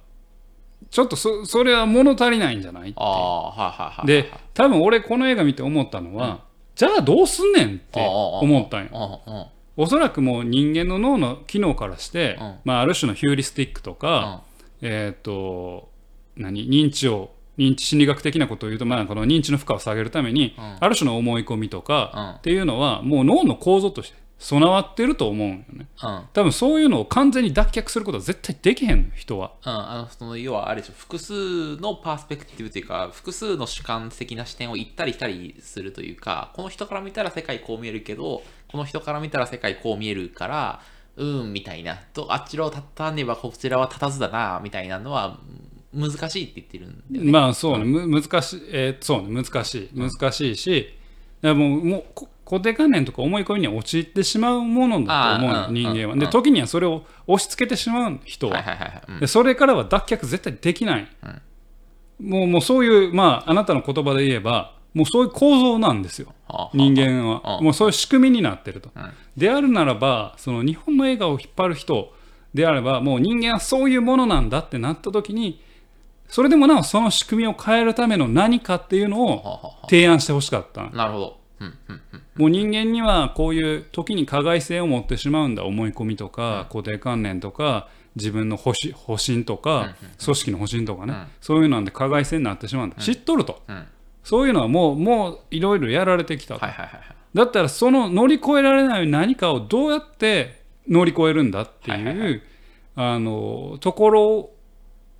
[0.89, 6.45] ちょっとそそれは物足りないんじゃないああはいはいはいで多分俺この映画見て思ったのは、
[6.75, 9.21] じゃあどうすんねんって思ったんよ。
[9.27, 9.45] うんうん。
[9.79, 12.55] おそらくもう人間の脳の機能からして、うん。
[12.63, 14.41] まあ、ある種のヒューリスティックとか、
[14.81, 15.89] えっ、と
[16.37, 20.77] 何認知を認知心理学的なことを言うと、まあ、この認知の負荷を下げるために、うん。
[20.79, 22.29] ある種の思い込みとか、うん。
[22.37, 25.87] っていうのはもう脳の構造として備わってると思うんよね。
[26.03, 26.09] うん。
[26.09, 29.53] うん多分そういうのを完全に脱却することは絶対できへんの人は。
[29.65, 40.81] うん、あのその要はあれでしょ複数のパースペクティブというか複数の主観的な視点を行ったり来たりするというかこの人から見たら世界こう見えるけどこの人から見たら世界こう見えるから
[41.15, 41.95] うーんみたいな。
[42.13, 45.66] とあっちらを立たねばこちらは立たずだなみたいなのはうん
[45.97, 47.31] 難しいって言ってるんだよね。
[47.31, 50.93] まあそうね、む難しい、えーそうね難しい難しいし、
[51.41, 55.93] だからもうもうこ固定観念とか思い込みに陥ってしまうものだと思うの人間は。
[55.93, 58.63] うんうんうんで時にはそれを押し付けてしまう人は。
[59.19, 61.07] でそれからは脱却絶対できない。
[62.21, 66.33] もうもうそういう、まあ、あなたの言葉で言えば、もうそういう構造なんですよ。
[66.73, 67.57] 人間は。
[67.59, 68.89] うんもうそういう仕組みになってると。
[68.95, 72.11] うんであるならば、その日本の映画を引っ張る人
[72.55, 75.61] であれば、もう人間はそういうものなんだってなった時に、
[76.27, 80.87] それでもなおその仕組みを変えるための何かっていうのを提案してほしかった。
[80.87, 81.37] あなるほど。
[82.35, 91.15] もう人間にはこういう時に加害性を持ってしまうんだ思い込みとか固定観念とか自分の保身保身とか組織の保身とかね。
[91.41, 92.97] そういうので加害性になってしまうんだ。
[92.97, 93.61] 知っとると。
[93.67, 93.87] うん。
[94.23, 96.57] そういうのはもうもういろいろやられてきた。
[96.57, 102.41] だったらその乗り越えられない何かをどうやって乗り越えるんだってはいう
[102.95, 104.49] あのところ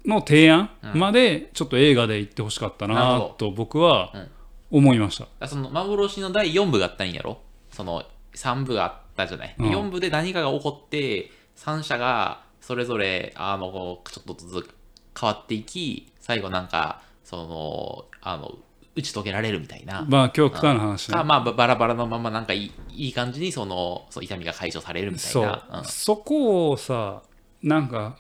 [0.08, 4.30] の提案までちょっと映画で言ってほしかったなと僕はうん。
[4.70, 5.28] 思いました。
[5.40, 7.40] あその幻の第4部があったんやろ？
[7.72, 9.66] その3部があったじゃない、うん。
[9.70, 13.72] 4部で何かが起こって3社がそれぞれあの
[14.12, 14.70] ちょっとずつ
[15.18, 18.58] 変わっていき最後なんかそのあの
[18.94, 21.14] 打ち解けられるみたいな、まあ今日来たの話ね。
[21.14, 27.22] かまあばバラバラのままなんかいい感じにそのそう痛みが解消されるみたいそう、なそこをさ
[27.64, 28.18] なんか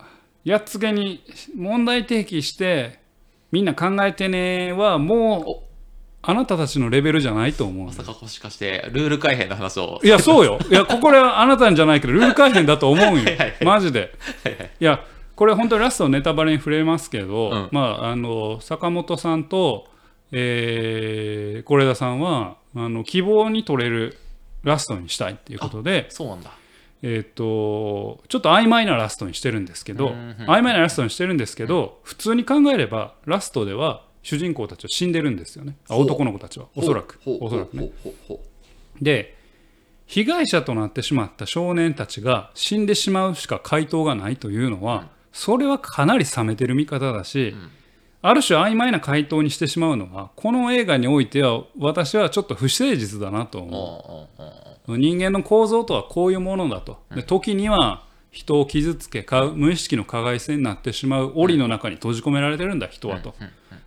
[0.47, 1.25] やっつけに
[1.57, 3.01] 問題提起して
[3.51, 5.63] みんな考えてねはもうお。
[6.21, 9.99] あなたたちのレベルじゃないと思うまさかもしかしてルール改変の話を。
[10.03, 10.57] いやそうよ。
[10.71, 13.29] いやここれはあなたんじゃないけどルール改変だと思うんよ。
[13.61, 14.13] マジで。
[14.79, 15.03] いや
[15.35, 17.69] これ本当にラストネタバレに触れますけど、うん。
[17.71, 19.87] まああの坂本さんと
[20.31, 24.17] えー是枝さんはあの希望に取れる
[24.63, 26.51] ラストにしたいっていうことでそうなんだ
[27.01, 35.77] えー、とちょっと曖昧なラストにしてるんですけど、うんうん曖昧なラストにしてるんですけど、普通に考えればラストでは主人公たちは死んでるんですよね。
[35.89, 36.67] 男の子たちは。
[36.75, 37.19] おそらく。
[37.25, 37.89] おそらくね。
[39.01, 39.37] で
[40.07, 47.55] 被害者となってしまった少年たちが死んでしまうしか回答がないというのは、それはかなり冷めてる見方だし、
[48.21, 53.61] ある種曖昧な回答にしてしまうのはこの映画においては私はちょっと不誠実だなとう。
[53.63, 54.29] 思
[54.87, 54.97] う。
[54.97, 56.99] 人間の構造とはこういうものだと。
[57.13, 63.35] で時には人を傷つけか無意識の加害性になってしまう檻の中に閉じ込められてるんだ人はと。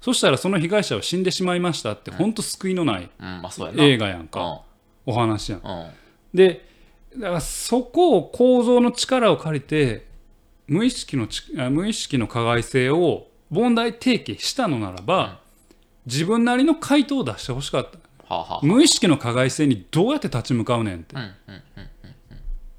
[0.01, 3.11] そしたらその被害者は死んでしまいましたって本当救いのない
[3.77, 4.63] 映画やんか。
[5.07, 5.63] お話やん。
[6.35, 6.69] で
[7.17, 10.07] だからそこを構造の力を借りて
[10.69, 11.27] 無意識の
[11.71, 15.41] 無意識の加害性を問題提起したのならば、
[16.07, 17.99] 自分なりの回答を出してほしかった。
[18.35, 21.17] はあはあ無意識の加害性にどうやって立ち向かうねんって。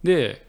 [0.03, 0.47] で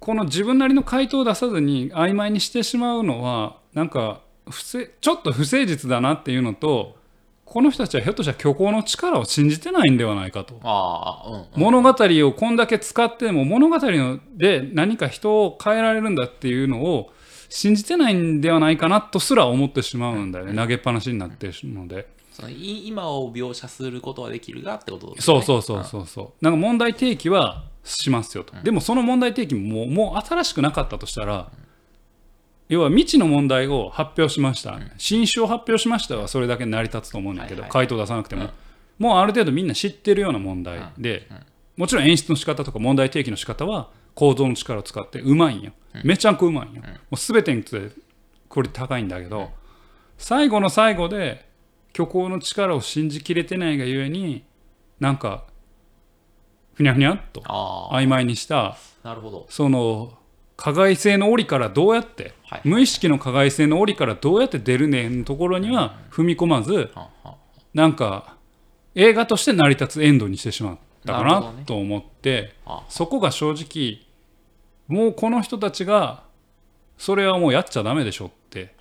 [0.00, 6.96] この自分なりの回答を出さずに曖昧にしてしまうのはなんか不正ちょっと不誠実だなっていうのと
[7.44, 10.54] この人たちはひょっとしたら虚構の力を信じてないんではないかと。
[10.54, 17.12] うんうん物語をこんだけ使っても物語ので何か人を変えられるんだっていうのを
[17.54, 20.54] 信じてないんではないかなとすら思ってしまうんだよね。
[20.54, 22.08] 投げっぱなしになってるので。
[22.32, 25.22] そのい今を描写することはできるがってことですね。
[25.22, 26.44] そうそうそうそうそう。
[26.44, 28.54] なんか問題提起はしますよと。
[28.62, 31.52] でもその問題提起ももう新しくなかったとしたら
[32.70, 34.80] 要は未知の問題を発表しました。
[34.96, 37.70] 新種を発表しましたはそれだけ成り立つと思うんだけどはいはい。
[37.70, 38.48] 回答出さなくても。
[38.98, 41.28] もうある程度みんな知ってるような問題で
[41.76, 45.72] もちろん演出の仕方とか問題提起の仕方は構造の力を使ってうまいんよ。
[46.04, 46.82] めちゃくうまいんよ。
[46.82, 47.96] もう全てについて
[48.48, 49.50] クオリティ高いんだけど
[50.18, 51.48] 最後の最後で
[51.94, 54.44] 虚構の力を信じきれてないがゆえに
[55.00, 55.44] なんか
[56.74, 59.46] ふにゃふにゃっと曖昧にしたなるほど。
[59.48, 60.18] その
[60.56, 62.60] 加害性の檻からどうやってはい。
[62.64, 67.34] 無意識の加害性の檻からどうやって出るねんのところには踏み込まずはん。
[67.74, 68.36] なんか
[68.94, 70.72] 映画として成り立つエンドにしてしま
[71.02, 72.82] ったかなねと思ってあ。
[72.88, 74.06] そこが正直
[74.88, 76.24] もうこの人たちが
[76.98, 78.74] それはもうやっちゃダメでしょって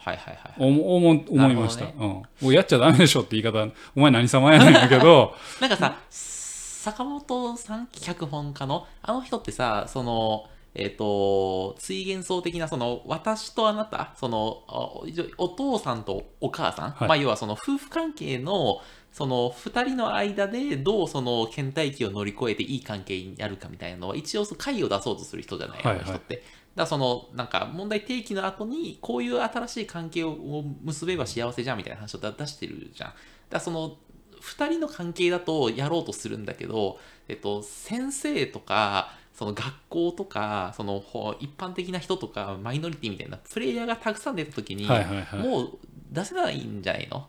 [0.58, 5.36] 思いました、なるうん、もうやっちゃダメでしょって言い方お前何様やねんやけど。
[5.60, 15.06] なんかさ、坂本さん脚本家のあの人ってさ、その、えっ、と、追幻想的な、その、私とあなた、その、お
[15.38, 17.08] お父さんとお母さん、はい。
[17.10, 26.43] まあ、要はその夫婦関係の、その二人の間でどうその倦怠期を乗り越えていい関係になるかみたいなのは一応その解を出そうとする人じゃない、はいはいあの人って。
[26.74, 30.38] だそのなんか問題提起の後にこういう新しい関係を
[30.84, 33.13] 結べば幸せじゃんみたいな話を出してるじゃん。
[33.50, 33.97] だその
[34.41, 36.97] 2人の関係だとやろうとするんだけど、
[37.28, 41.04] えっと、先生とかその学校とかその
[41.39, 45.78] 一般的な人とかマイノリティみたいなプレイヤーがたくさん出た時に、もう
[46.10, 47.28] 出せないんじゃないの？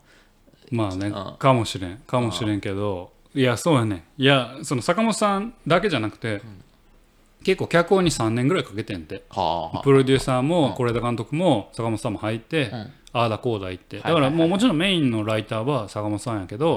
[0.73, 6.43] まあねうんかもしれんかもしれんけどいやそうやねいやその坂本さんだけじゃなくて、
[7.43, 9.25] 結構脚本に3年ぐらいかけてんて。
[9.31, 9.79] はあ。
[9.83, 12.93] プロデューサーも是枝監督も坂本さんも入って、うん。
[13.15, 13.99] ああだこうだ言って。
[13.99, 14.31] だはいはいはい。
[14.31, 16.77] からもうもちろんメインのライターは坂本さんやけど、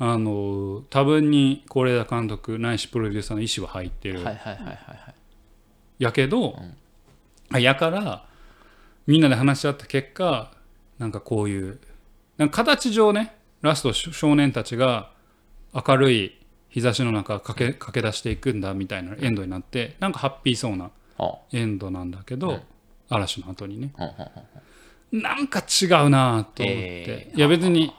[0.00, 0.10] うん。
[0.12, 4.74] あの多分に是枝監督ないしプロデューサーの意思は入ってる、はいはいはいはいは
[5.10, 5.14] い。
[5.98, 6.58] やけど、
[7.50, 8.26] あやから
[9.06, 10.50] みんなで話し合った結果
[10.98, 11.78] なんかこういう
[12.38, 15.10] なんか形上ねラスト少少年たちが
[15.72, 22.60] 明るい日差しの中駆け駆け出していくんだみたいなエンドになってなんかハッピーそうなはエンドなんだけど、
[23.08, 23.92] 嵐の後にね。
[25.12, 27.38] なんか違うなと思って、えー。
[27.38, 27.94] いや別に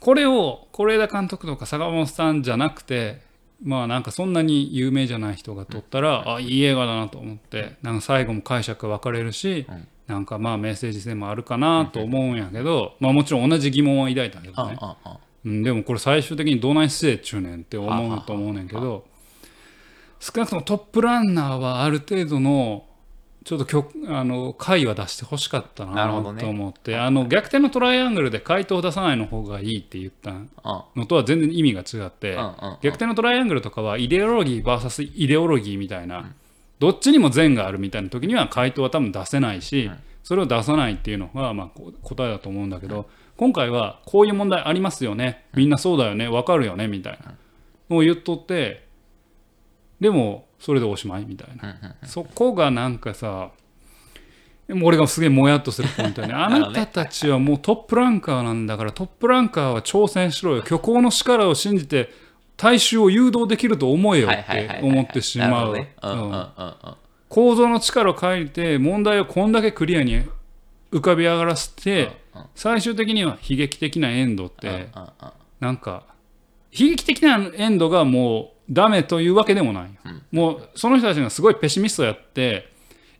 [0.00, 3.20] これを是枝監督とか坂本さんじゃなくて
[3.62, 14.78] まあなんかそんなに有名じゃない人が撮ったら、あいい映画だなと思ってなんか最後も解釈分かれるし、うんなんかまあメッセージ性もあるかなと思うんやけど、まあもちろん同じ疑問は抱いたけどね、
[15.44, 19.06] うん、でもこれ最終的にどない姿勢っちゅうねんって思うと思うねんけど
[20.20, 22.84] 少なくともトップランナーはある程度の
[23.44, 26.06] ちょっと曲あの回は出してほしかったな
[26.38, 32.38] と思って、あの逆転のトライアングルで回答を出さないの方がいいって言ったあのとは全然意味が違って、
[32.80, 36.32] 逆転のトライアングルとかはイデオロギー VS イデオロギーみたいな、
[36.78, 39.90] どっちにも善があるみたいな時には回答は多分出せないし、
[40.22, 41.70] それを出さないっていうのがま
[42.02, 45.46] 答えだと思うんだけど、今回はこういう問題ありますよね。
[45.54, 46.28] みんなそうだよね。
[46.28, 46.88] 分かるよね。
[46.88, 47.34] みたいな。
[47.90, 48.86] のを言っとって
[50.00, 53.50] でもそれでおしまいみたいな、そこがなんかさ
[54.82, 56.34] 俺がすげえもやっとするポイントよ ね。
[56.34, 60.62] あなたたちはもうトップランカーなんだからトップランカーは挑戦しろよ。
[60.62, 62.10] 虚構の力を信じて
[62.56, 65.86] 大衆を誘導できると思えよはいって思ってしまう。
[67.28, 70.22] 構造の力を借りて問題をこんだけクリアに
[70.92, 72.10] 浮かび上がらせて
[72.54, 74.88] 最終的には悲劇的なエンドって
[75.58, 76.04] なんか
[76.70, 79.90] 悲劇的なエンドがもうダメというわけでもないよ、
[80.32, 82.68] もうその人たちがすごいペシミストやって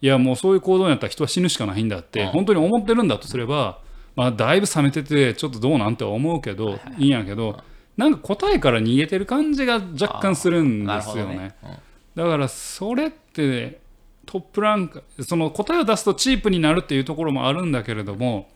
[0.01, 2.29] いやもうそういう行動になったら人は死ぬしかないんだってうん。
[2.29, 3.81] 本当に思ってるんだとすれば、
[4.16, 7.09] まあ、だいぶ冷めててちょっとどうなんては思うけどいい。
[7.09, 7.59] んやけど
[7.96, 11.35] なんか答えから逃げてる感じが若干するんですよね。
[11.35, 11.76] どねうん
[12.14, 13.80] だからそれって
[14.24, 18.48] トップランカーその答えを出すとチープになるっていうところもあるんだけれども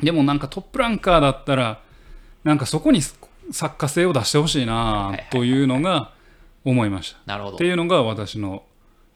[0.00, 1.82] でもなんかトップランカーだったら
[2.44, 6.12] なんかそこに作家性を出してほしいなというのが
[6.64, 7.18] 思いました。
[7.26, 8.62] なるほどっていうのが私の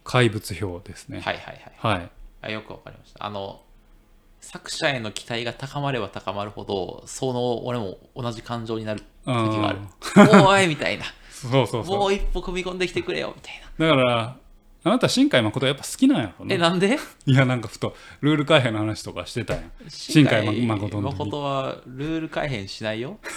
[0.03, 1.21] 怪物表ですね。
[1.21, 2.11] はいはいはいはい。
[2.41, 3.61] あよくわかりましたあの
[4.39, 9.79] 作者への期待が高まれば高まるほどその俺も同じ感情になる時がある。
[10.47, 11.05] おいみたいな。
[11.29, 11.97] そうそうそう。
[11.99, 13.95] もう一歩踏み込んできてくれよみたいな。
[13.95, 14.35] だから
[14.83, 16.55] あなた新海誠やっぱ好きなんやろね。
[16.55, 16.97] えなんで？
[17.25, 19.71] いやなんかふとルール改変の話とかしてたやん。
[19.89, 21.19] 新海誠の時。
[21.19, 23.19] 誠はルール改変しないよ。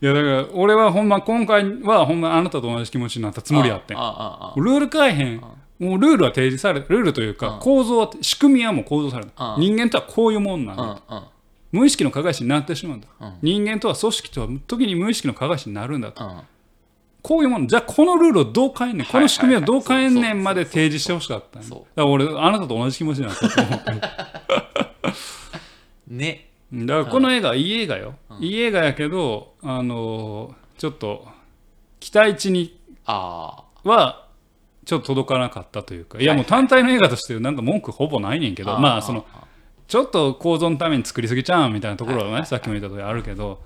[0.00, 3.96] いやだから俺はほんま今回はほんまあなたと同じ気持ちになったつもりやってん。
[3.96, 5.40] ルール改変、
[5.78, 11.02] もうルールは提示されルールというか、構造は仕組みはもう構造された、うん人間とはこういうもんなんだ、
[11.72, 13.34] 無意識の加害者になってしまうんだ、うん。
[13.42, 16.40] 人間とは組織とは時に無意識の加害者になるんだと、うん。
[17.22, 19.06] こういうもんじゃあこのルールをどう変えんねん。
[19.06, 23.90] この仕組みはどう変えんねんまで提示してほしかったんだから俺あなたと同じ気持ちになったと思って
[26.08, 26.48] ね。
[26.72, 31.28] だからこの映画いい映画よ、いい映画やけどあのーちょっと
[32.00, 34.26] 期待値にあは
[34.84, 36.18] ちょっと届かなかったというか。
[36.20, 39.24] いやもう単体の映画としてなんか文句ほぼないねんけあどまあその
[39.92, 43.62] ちょっと構造のために作りすぎちゃうんみたいなところはね、さっきも言った通りあるけど。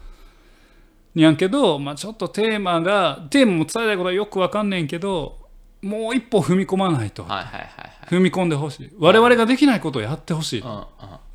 [1.15, 5.39] にやんけど、まあ、ちょっとテーマがテーマも伝えたいことはよくわかんねんけど
[5.83, 7.23] もう一歩踏み込まないと。
[7.23, 7.71] はいはいはい
[8.09, 8.91] 踏み込んでほしい。
[8.99, 10.85] 我々ができないことをやってほしい、うん。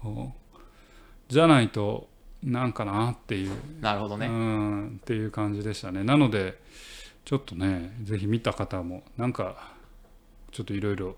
[0.03, 0.33] うん。
[1.29, 2.09] じゃないと
[2.43, 3.51] なんかなっていう。
[3.79, 4.27] なるほどね。
[4.27, 4.99] うん。
[5.01, 6.03] っていう感じでしたね。
[6.03, 6.59] なので
[7.23, 9.71] ちょっとねぜひ見た方もなんか
[10.51, 11.15] ちょっといろいろ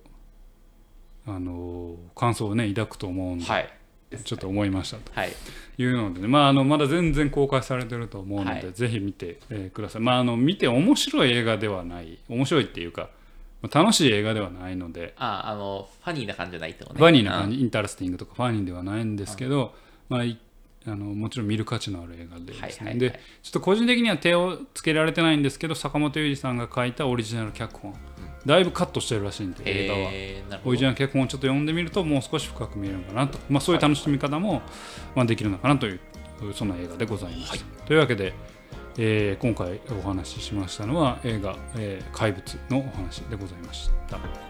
[1.26, 3.70] あの感想をね抱くと思うんで、はい。
[4.24, 5.34] ちょっと思いましたとはい。
[5.78, 13.10] いうのでね、まあ、あのまだ全然公開されてると思うので、はいぜひ見て、えーください、まあ、あの見て面白い映画ではない面白いっていうか
[13.64, 17.00] まあ楽しい映画ではないのであ、あの、ファニーな感じじゃないってことね。
[17.00, 17.58] ファニーな感じ。
[17.58, 19.74] じ、インタラスティングとかファニーではないんですけど、
[20.10, 20.38] まあ、い
[20.86, 27.94] あのもちろん見る価値のある映画でですね、でちょっと個人的には手をつけられてないんですけど坂本龍二さんが書いたオリジナル脚本、
[28.46, 30.10] だいぶカットしてるらしいんで映画は。
[30.12, 30.84] えー、なるほどオリジ。
[30.84, 34.62] ナル脚本をちょっと読んでみるともう少し深く見えるのかなと、まあ、そういう楽しみ方も、
[35.16, 36.00] まあ、できるのかなという
[36.54, 38.34] そんな映画でございました、というわけで、
[38.98, 44.43] えー今回お話ししましたのは映画「えー怪物」のお話でございました。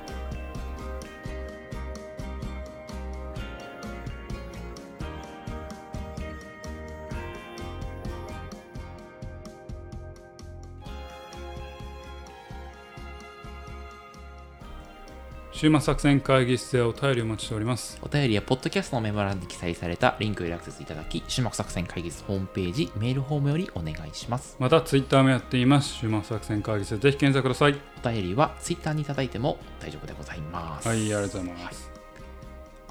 [15.53, 17.99] 週末作戦会議室でお便りお待ちしております。
[18.01, 24.57] お便りは、ポッドキャストのメモ欄に記載されたリンクよりアクセスいただき、種目作戦会議室ホームページ、メールフォームよりお願いします。
[24.57, 25.93] またツイッターもやっています。
[25.93, 27.79] 週末作戦会議室でぜひ検索ください。
[28.03, 30.87] お便りは、ツイッターにいただいても大丈夫でございます。
[30.87, 31.91] はい、ありがとうございます。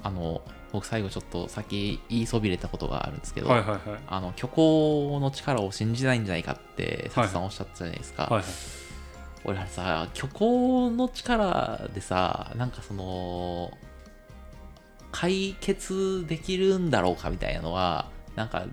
[0.01, 0.41] あの、
[0.71, 3.99] 僕最後ちょっと先言いそびれたことがあるんですけど、はいはいはい。
[4.07, 8.23] あの虚構の力を信じないんじゃないかって、さつさんおっしゃったじゃないですか。
[8.23, 8.43] はいはい、
[9.45, 13.71] 俺あれさ、虚構の力でさ、なんかその、
[15.11, 18.65] 解決できるんだろうかみたいなのは、なんか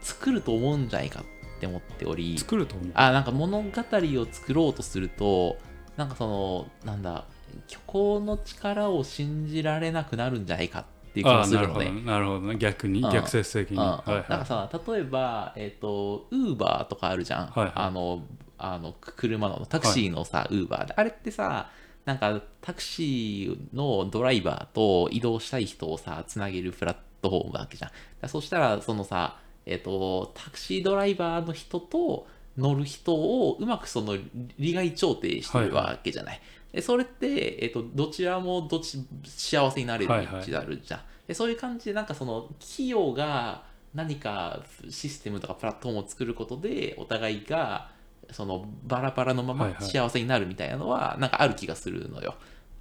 [0.00, 2.90] 作ると思うんじゃないかって思っており、作ると思う。
[2.94, 5.58] あ、なんか物語を作ろうとすると、
[5.96, 7.24] なんかその、なんだ、
[7.68, 11.80] 虚構の力を信じられなくなるんじゃないかっていう気あがすなるほど。
[11.80, 12.02] るのね。
[12.06, 12.56] なるほどね。
[12.56, 13.10] 逆にうん。
[13.10, 13.82] 逆説的に、うん。
[13.82, 14.24] はいはい。
[14.28, 17.72] なんかさ例えばえっ、とウーバーとかあるじゃん、はいはい。
[17.74, 18.22] あの
[18.60, 20.94] あのく車のタクシーのさ、ウーバーで。
[20.96, 21.70] あれってさ
[22.04, 28.28] なんかタクシーのドライバーと移動したい人をさつなげるプラットフォームなわけじゃん。
[28.28, 34.16] そしたらそのさえっ、とタクシードライバーの人と乗る人をうまくその
[34.58, 36.40] 利害調停してるわけじゃない、
[36.72, 43.62] でそれって、えっとどちらもどっち幸せになれるはいはい道であるじゃん、でそういう感じでなんかその企業が
[43.94, 47.90] 何かシステムとかプラットフォームを作ることでお互いが
[48.32, 49.84] そのバラバラのままはいはい。
[49.84, 52.34] 幸せになるみたいなのはなんかある気がするのよ。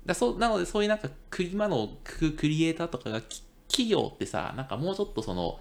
[0.06, 5.60] だそうなのでそういうなんかク今のククリエイターとかがき企業ってさなんかもうちょっとその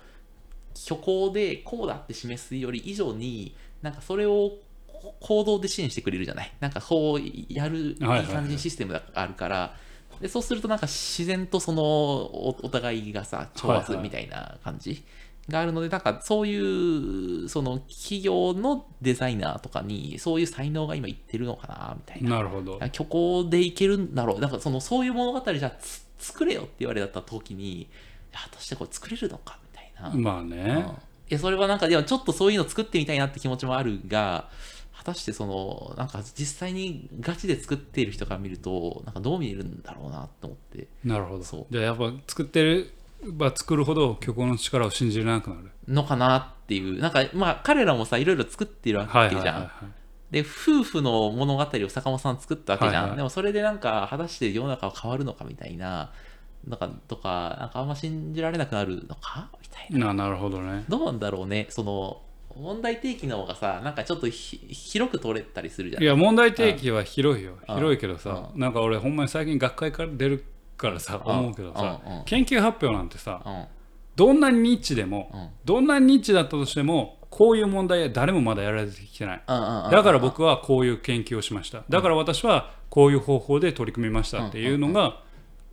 [0.74, 4.52] 虚構でこうだって示すより以上になんかそれを
[4.86, 6.52] こ行動で支援してくれるじゃない？
[6.60, 7.20] なんかこう
[7.52, 8.26] やるいいはいはい。
[8.26, 9.76] はい感じにシステムがあるから、
[10.20, 15.04] でそうするとなんか自然とそのおお互いがさ調和するみたいな感じ
[15.48, 22.36] があるので、なんかそういうその企業のデザイナーとかにそういう才能が今いってるのかなみたいな。
[22.36, 22.78] なるほど。
[22.92, 24.40] 虚構でいけるんだろう。
[24.40, 25.72] なんかそのそういう物語じゃ
[26.18, 27.88] 作れよって言われた時に
[28.32, 30.50] 果たしてこれ作れるのかみたいな、まあうん。
[30.50, 30.86] ね、
[31.30, 34.50] いやそれはなんかいやちょっとそういうの作ってみたいなって気持ちもあるが
[34.96, 40.88] 果たしてそのなんか実際にガチで作っている人から見るとなんかどう見えるんだろうなと思って。
[41.04, 41.44] なるほど。
[41.44, 41.66] そう。
[41.70, 42.92] じゃあやっぱ作ってる
[43.24, 45.70] ば作るほど虚構の力を信じれなくなる。
[45.86, 47.00] のかなっていう。
[47.00, 49.70] なんかまあ彼らもさいろいろ作ってるわはいけじゃん、
[50.30, 56.12] で夫婦の物語を坂本さん作ったわけじゃん、はいはいでもそれでなんか果たして世の中は変わるのかみたいな。
[56.66, 59.48] なんかとかなんかあんま信じられなくなるのか？
[59.62, 60.08] みたいな。
[60.12, 60.84] ななるほどね。
[60.88, 61.68] どうなんだろうね？
[61.70, 62.20] その
[62.56, 66.02] 問題提起の方がさなんかちょっとひ広く取れたりするじゃん。
[66.02, 67.54] いや問題提起は広いよ。
[67.68, 67.74] うん。
[67.76, 70.44] 広いけどさなんか俺ほんまに最近学会から出る
[70.78, 72.24] からさうん思うけどさうんうん。
[72.24, 73.64] 研究発表なんてさうん。
[74.16, 75.48] どんなにニッチでもうん。
[75.64, 79.42] どんなにニッチだったとしてもこういう問題は誰もまだやられてきてない。
[79.46, 81.82] だから僕はこういう研究をしました。
[81.88, 85.20] だから私はこういう方法で取り組みましたっていうのが、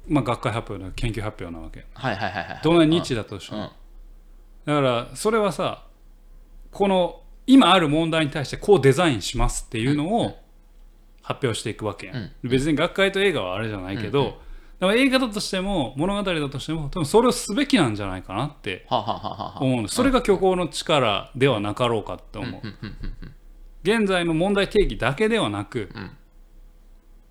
[0.07, 1.85] まあ、学会発表の研究発表なわけ。
[1.93, 2.61] はいはいはいはい。
[2.61, 3.61] どんなにニッチだったとしても。
[3.61, 3.69] うん
[4.65, 5.83] だからそれはさ
[6.71, 10.37] この今ある問題に対してこうデザインしますっていうのを
[11.21, 14.39] 発表していくわけやん、別に学会と映画はあれじゃないけど、
[14.79, 19.87] でも映画だとしても物語だとしても多分それをすべきなんじゃないかなって思うの。
[19.87, 22.61] それが虚構の力ではなかろうかって思う。
[23.83, 26.11] 現在の問題提起だけではなく、ん。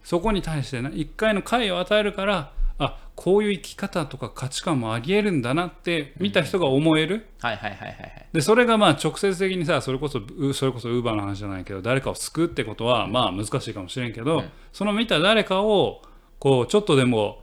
[0.03, 8.26] そこに対してね一回の解を与えるからあこういう生き方とか価値観もありえるんだなって見た人が思える、はいはいはいはいはい。
[8.32, 14.51] でそれがまあ直接的にさそれこそうそれこそウーバーの話じゃないけど誰かを救うってことはまあ難しいかもしれんけど、うん。
[14.72, 16.03] その見た誰かを
[16.45, 17.42] こうちょっとでも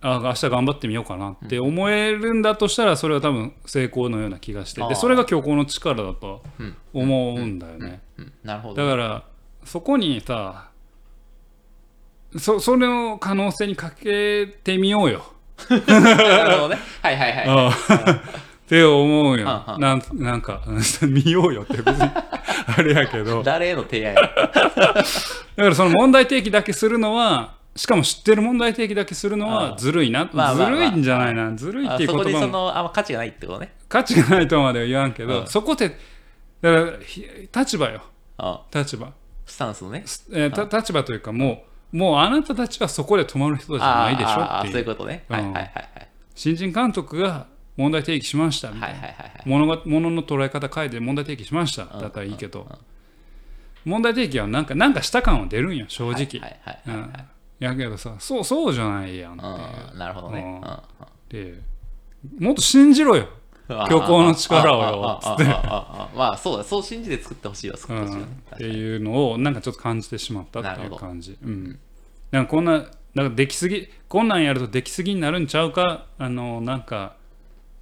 [0.00, 6.76] あ明日頑張ってみようかなって思えるんだとしたらそれは多分成功のような気がしてでそれが虚構の力だとうん。
[6.92, 8.00] 思うんだよね。
[8.18, 8.32] うん。
[8.42, 8.84] なるほど。
[8.84, 9.22] だから
[9.64, 10.70] そこにさ
[12.36, 15.22] そそれの可能性にかけてみようよ。
[15.68, 16.78] なるほどね。
[17.02, 18.12] はいはいはい。
[18.12, 19.46] って思うよ。
[19.46, 20.62] はんなんなんか
[21.06, 22.10] 見ようよって別に。
[22.76, 23.44] あれやけど。
[23.44, 24.28] だ誰への提案や。
[24.28, 25.04] か
[25.56, 30.66] らその問題提起だけするのはしかも知ってる問題提起だけするのあはずるいな、まあまあまあ。
[30.66, 31.54] ずるいんじゃないな。
[31.56, 33.72] ずるいっていうこにそのあんま価値がないってことね。
[33.88, 35.46] 価値がないとまでは言わんけど、うん。
[35.46, 37.24] そこでだからひ
[37.56, 38.02] 立場よ。
[38.38, 39.12] あ立場、
[39.46, 40.04] スタンスのね。
[40.32, 44.72] えーた立場というかもうもうあなたたちはそこで止まる人じゃないでしょっていう。
[44.72, 45.24] そういうことね。
[45.28, 45.36] うん。
[45.36, 46.08] はいはいはいはい。
[46.34, 47.46] 新人監督が
[47.76, 49.42] 問題提起しましたみたいいはいはいはい。
[49.44, 51.84] 物が物の捉え方変えて問題提起しました。
[51.84, 52.66] だったらいいけど、
[53.84, 57.06] 問題提起はなんかなんかした感は出るんよ正直、はいはいはいはい。
[57.06, 57.12] うん
[57.60, 59.52] やけどさそうそうじゃないやんっていう。
[59.92, 60.40] うんなるほどね。
[60.40, 60.48] うん。
[60.48, 60.78] うんうん
[61.28, 61.70] で
[62.38, 63.28] もっと信じろよ、
[63.68, 71.78] あ虚構の力をよあああああああまあそうだそう信じて作ってほしいわ作うん、ってほしいわっていうのをなんかちょっと感じてしまったっていう感じ、うん、
[72.32, 72.84] なんかこんな
[73.14, 76.06] なんかできすぎこんなんやるとできすぎになるんちゃうか？
[76.18, 77.14] あのなんか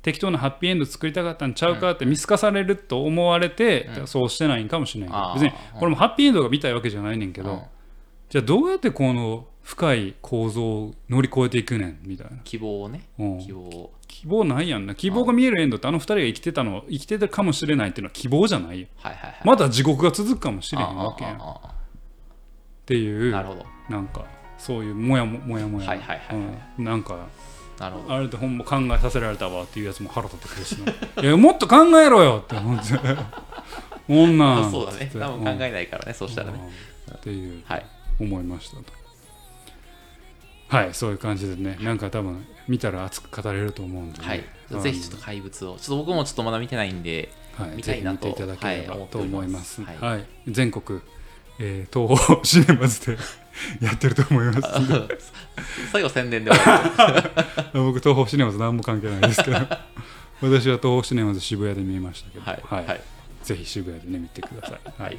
[0.02, 1.92] 適当なハッピーエンド作りたかったんちゃうか？
[1.92, 5.40] って見透かされると思われて、そうしてないんかもしれない。
[5.40, 7.62] 別にこれもハッピーエンドが見たいわけじゃないねんけど、うん。
[8.28, 13.02] じゃあどうやってこの深い構造を乗り越えていくねんみたいな、希望をね。
[13.18, 13.38] うん。
[13.38, 13.92] 希望を。
[14.08, 14.94] 希望ないやんな。
[14.94, 19.40] 希望が見えるエンドってあの二人が生きてたの生きてたかもしれないっていうのは希望じゃないよはいはいはい。
[19.44, 21.36] まだ地獄が続くかもしれへんわけやん。
[21.36, 21.38] っ
[22.86, 23.66] ていうなるほど。
[23.90, 24.24] なんか
[24.56, 25.88] そういうもやももやもや。
[25.90, 26.46] はいはいはいはい。
[26.78, 26.84] うん。
[26.86, 27.26] なんか
[27.78, 28.14] なるほど。
[28.14, 30.92] あれでほんま考えさせられたわっていうやつも腹立ってくるしな。
[31.22, 32.94] いやもっと考えろよって思って。
[34.08, 35.10] こんなんそうだね。
[35.12, 36.58] 多分考えないからねそうしたらね。
[37.08, 37.14] うん。
[37.16, 37.84] っていうはい。
[38.18, 38.97] 思いましたと
[40.68, 44.26] はいそういう感じでねなんか多分見たら熱く語れると思うんで、ね。
[44.26, 44.82] はい。
[44.82, 48.28] ぜひちょっと怪物をちょっと僕もちょっとまだ見てないんではい、見たいなと。
[48.28, 49.82] 見ていただければはいと思います。
[49.82, 51.00] はいおり全国、
[51.58, 53.18] えー東宝シネマズで
[53.84, 54.60] やってると思います。
[55.90, 57.22] 最後宣伝で終わ
[57.72, 59.66] る 僕、東宝シネマズ何も関係ないですけど、私
[60.42, 63.00] は東宝シネマズ渋谷で見ましたけど、はいはい。
[63.42, 65.02] ぜひ渋谷でね、見てください。
[65.02, 65.18] はい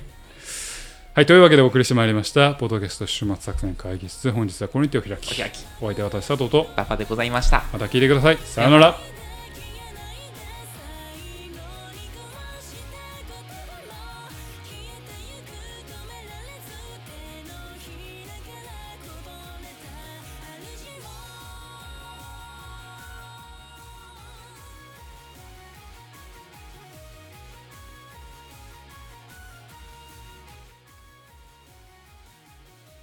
[1.20, 8.38] はい、というわけでお送りしてまいりました、ポッドキャスト週末作戦会議室、本日はこれに手を開き、お開きお相手は私、佐藤と、パパでございましたまた聞いてください。
[8.38, 9.19] さようなら。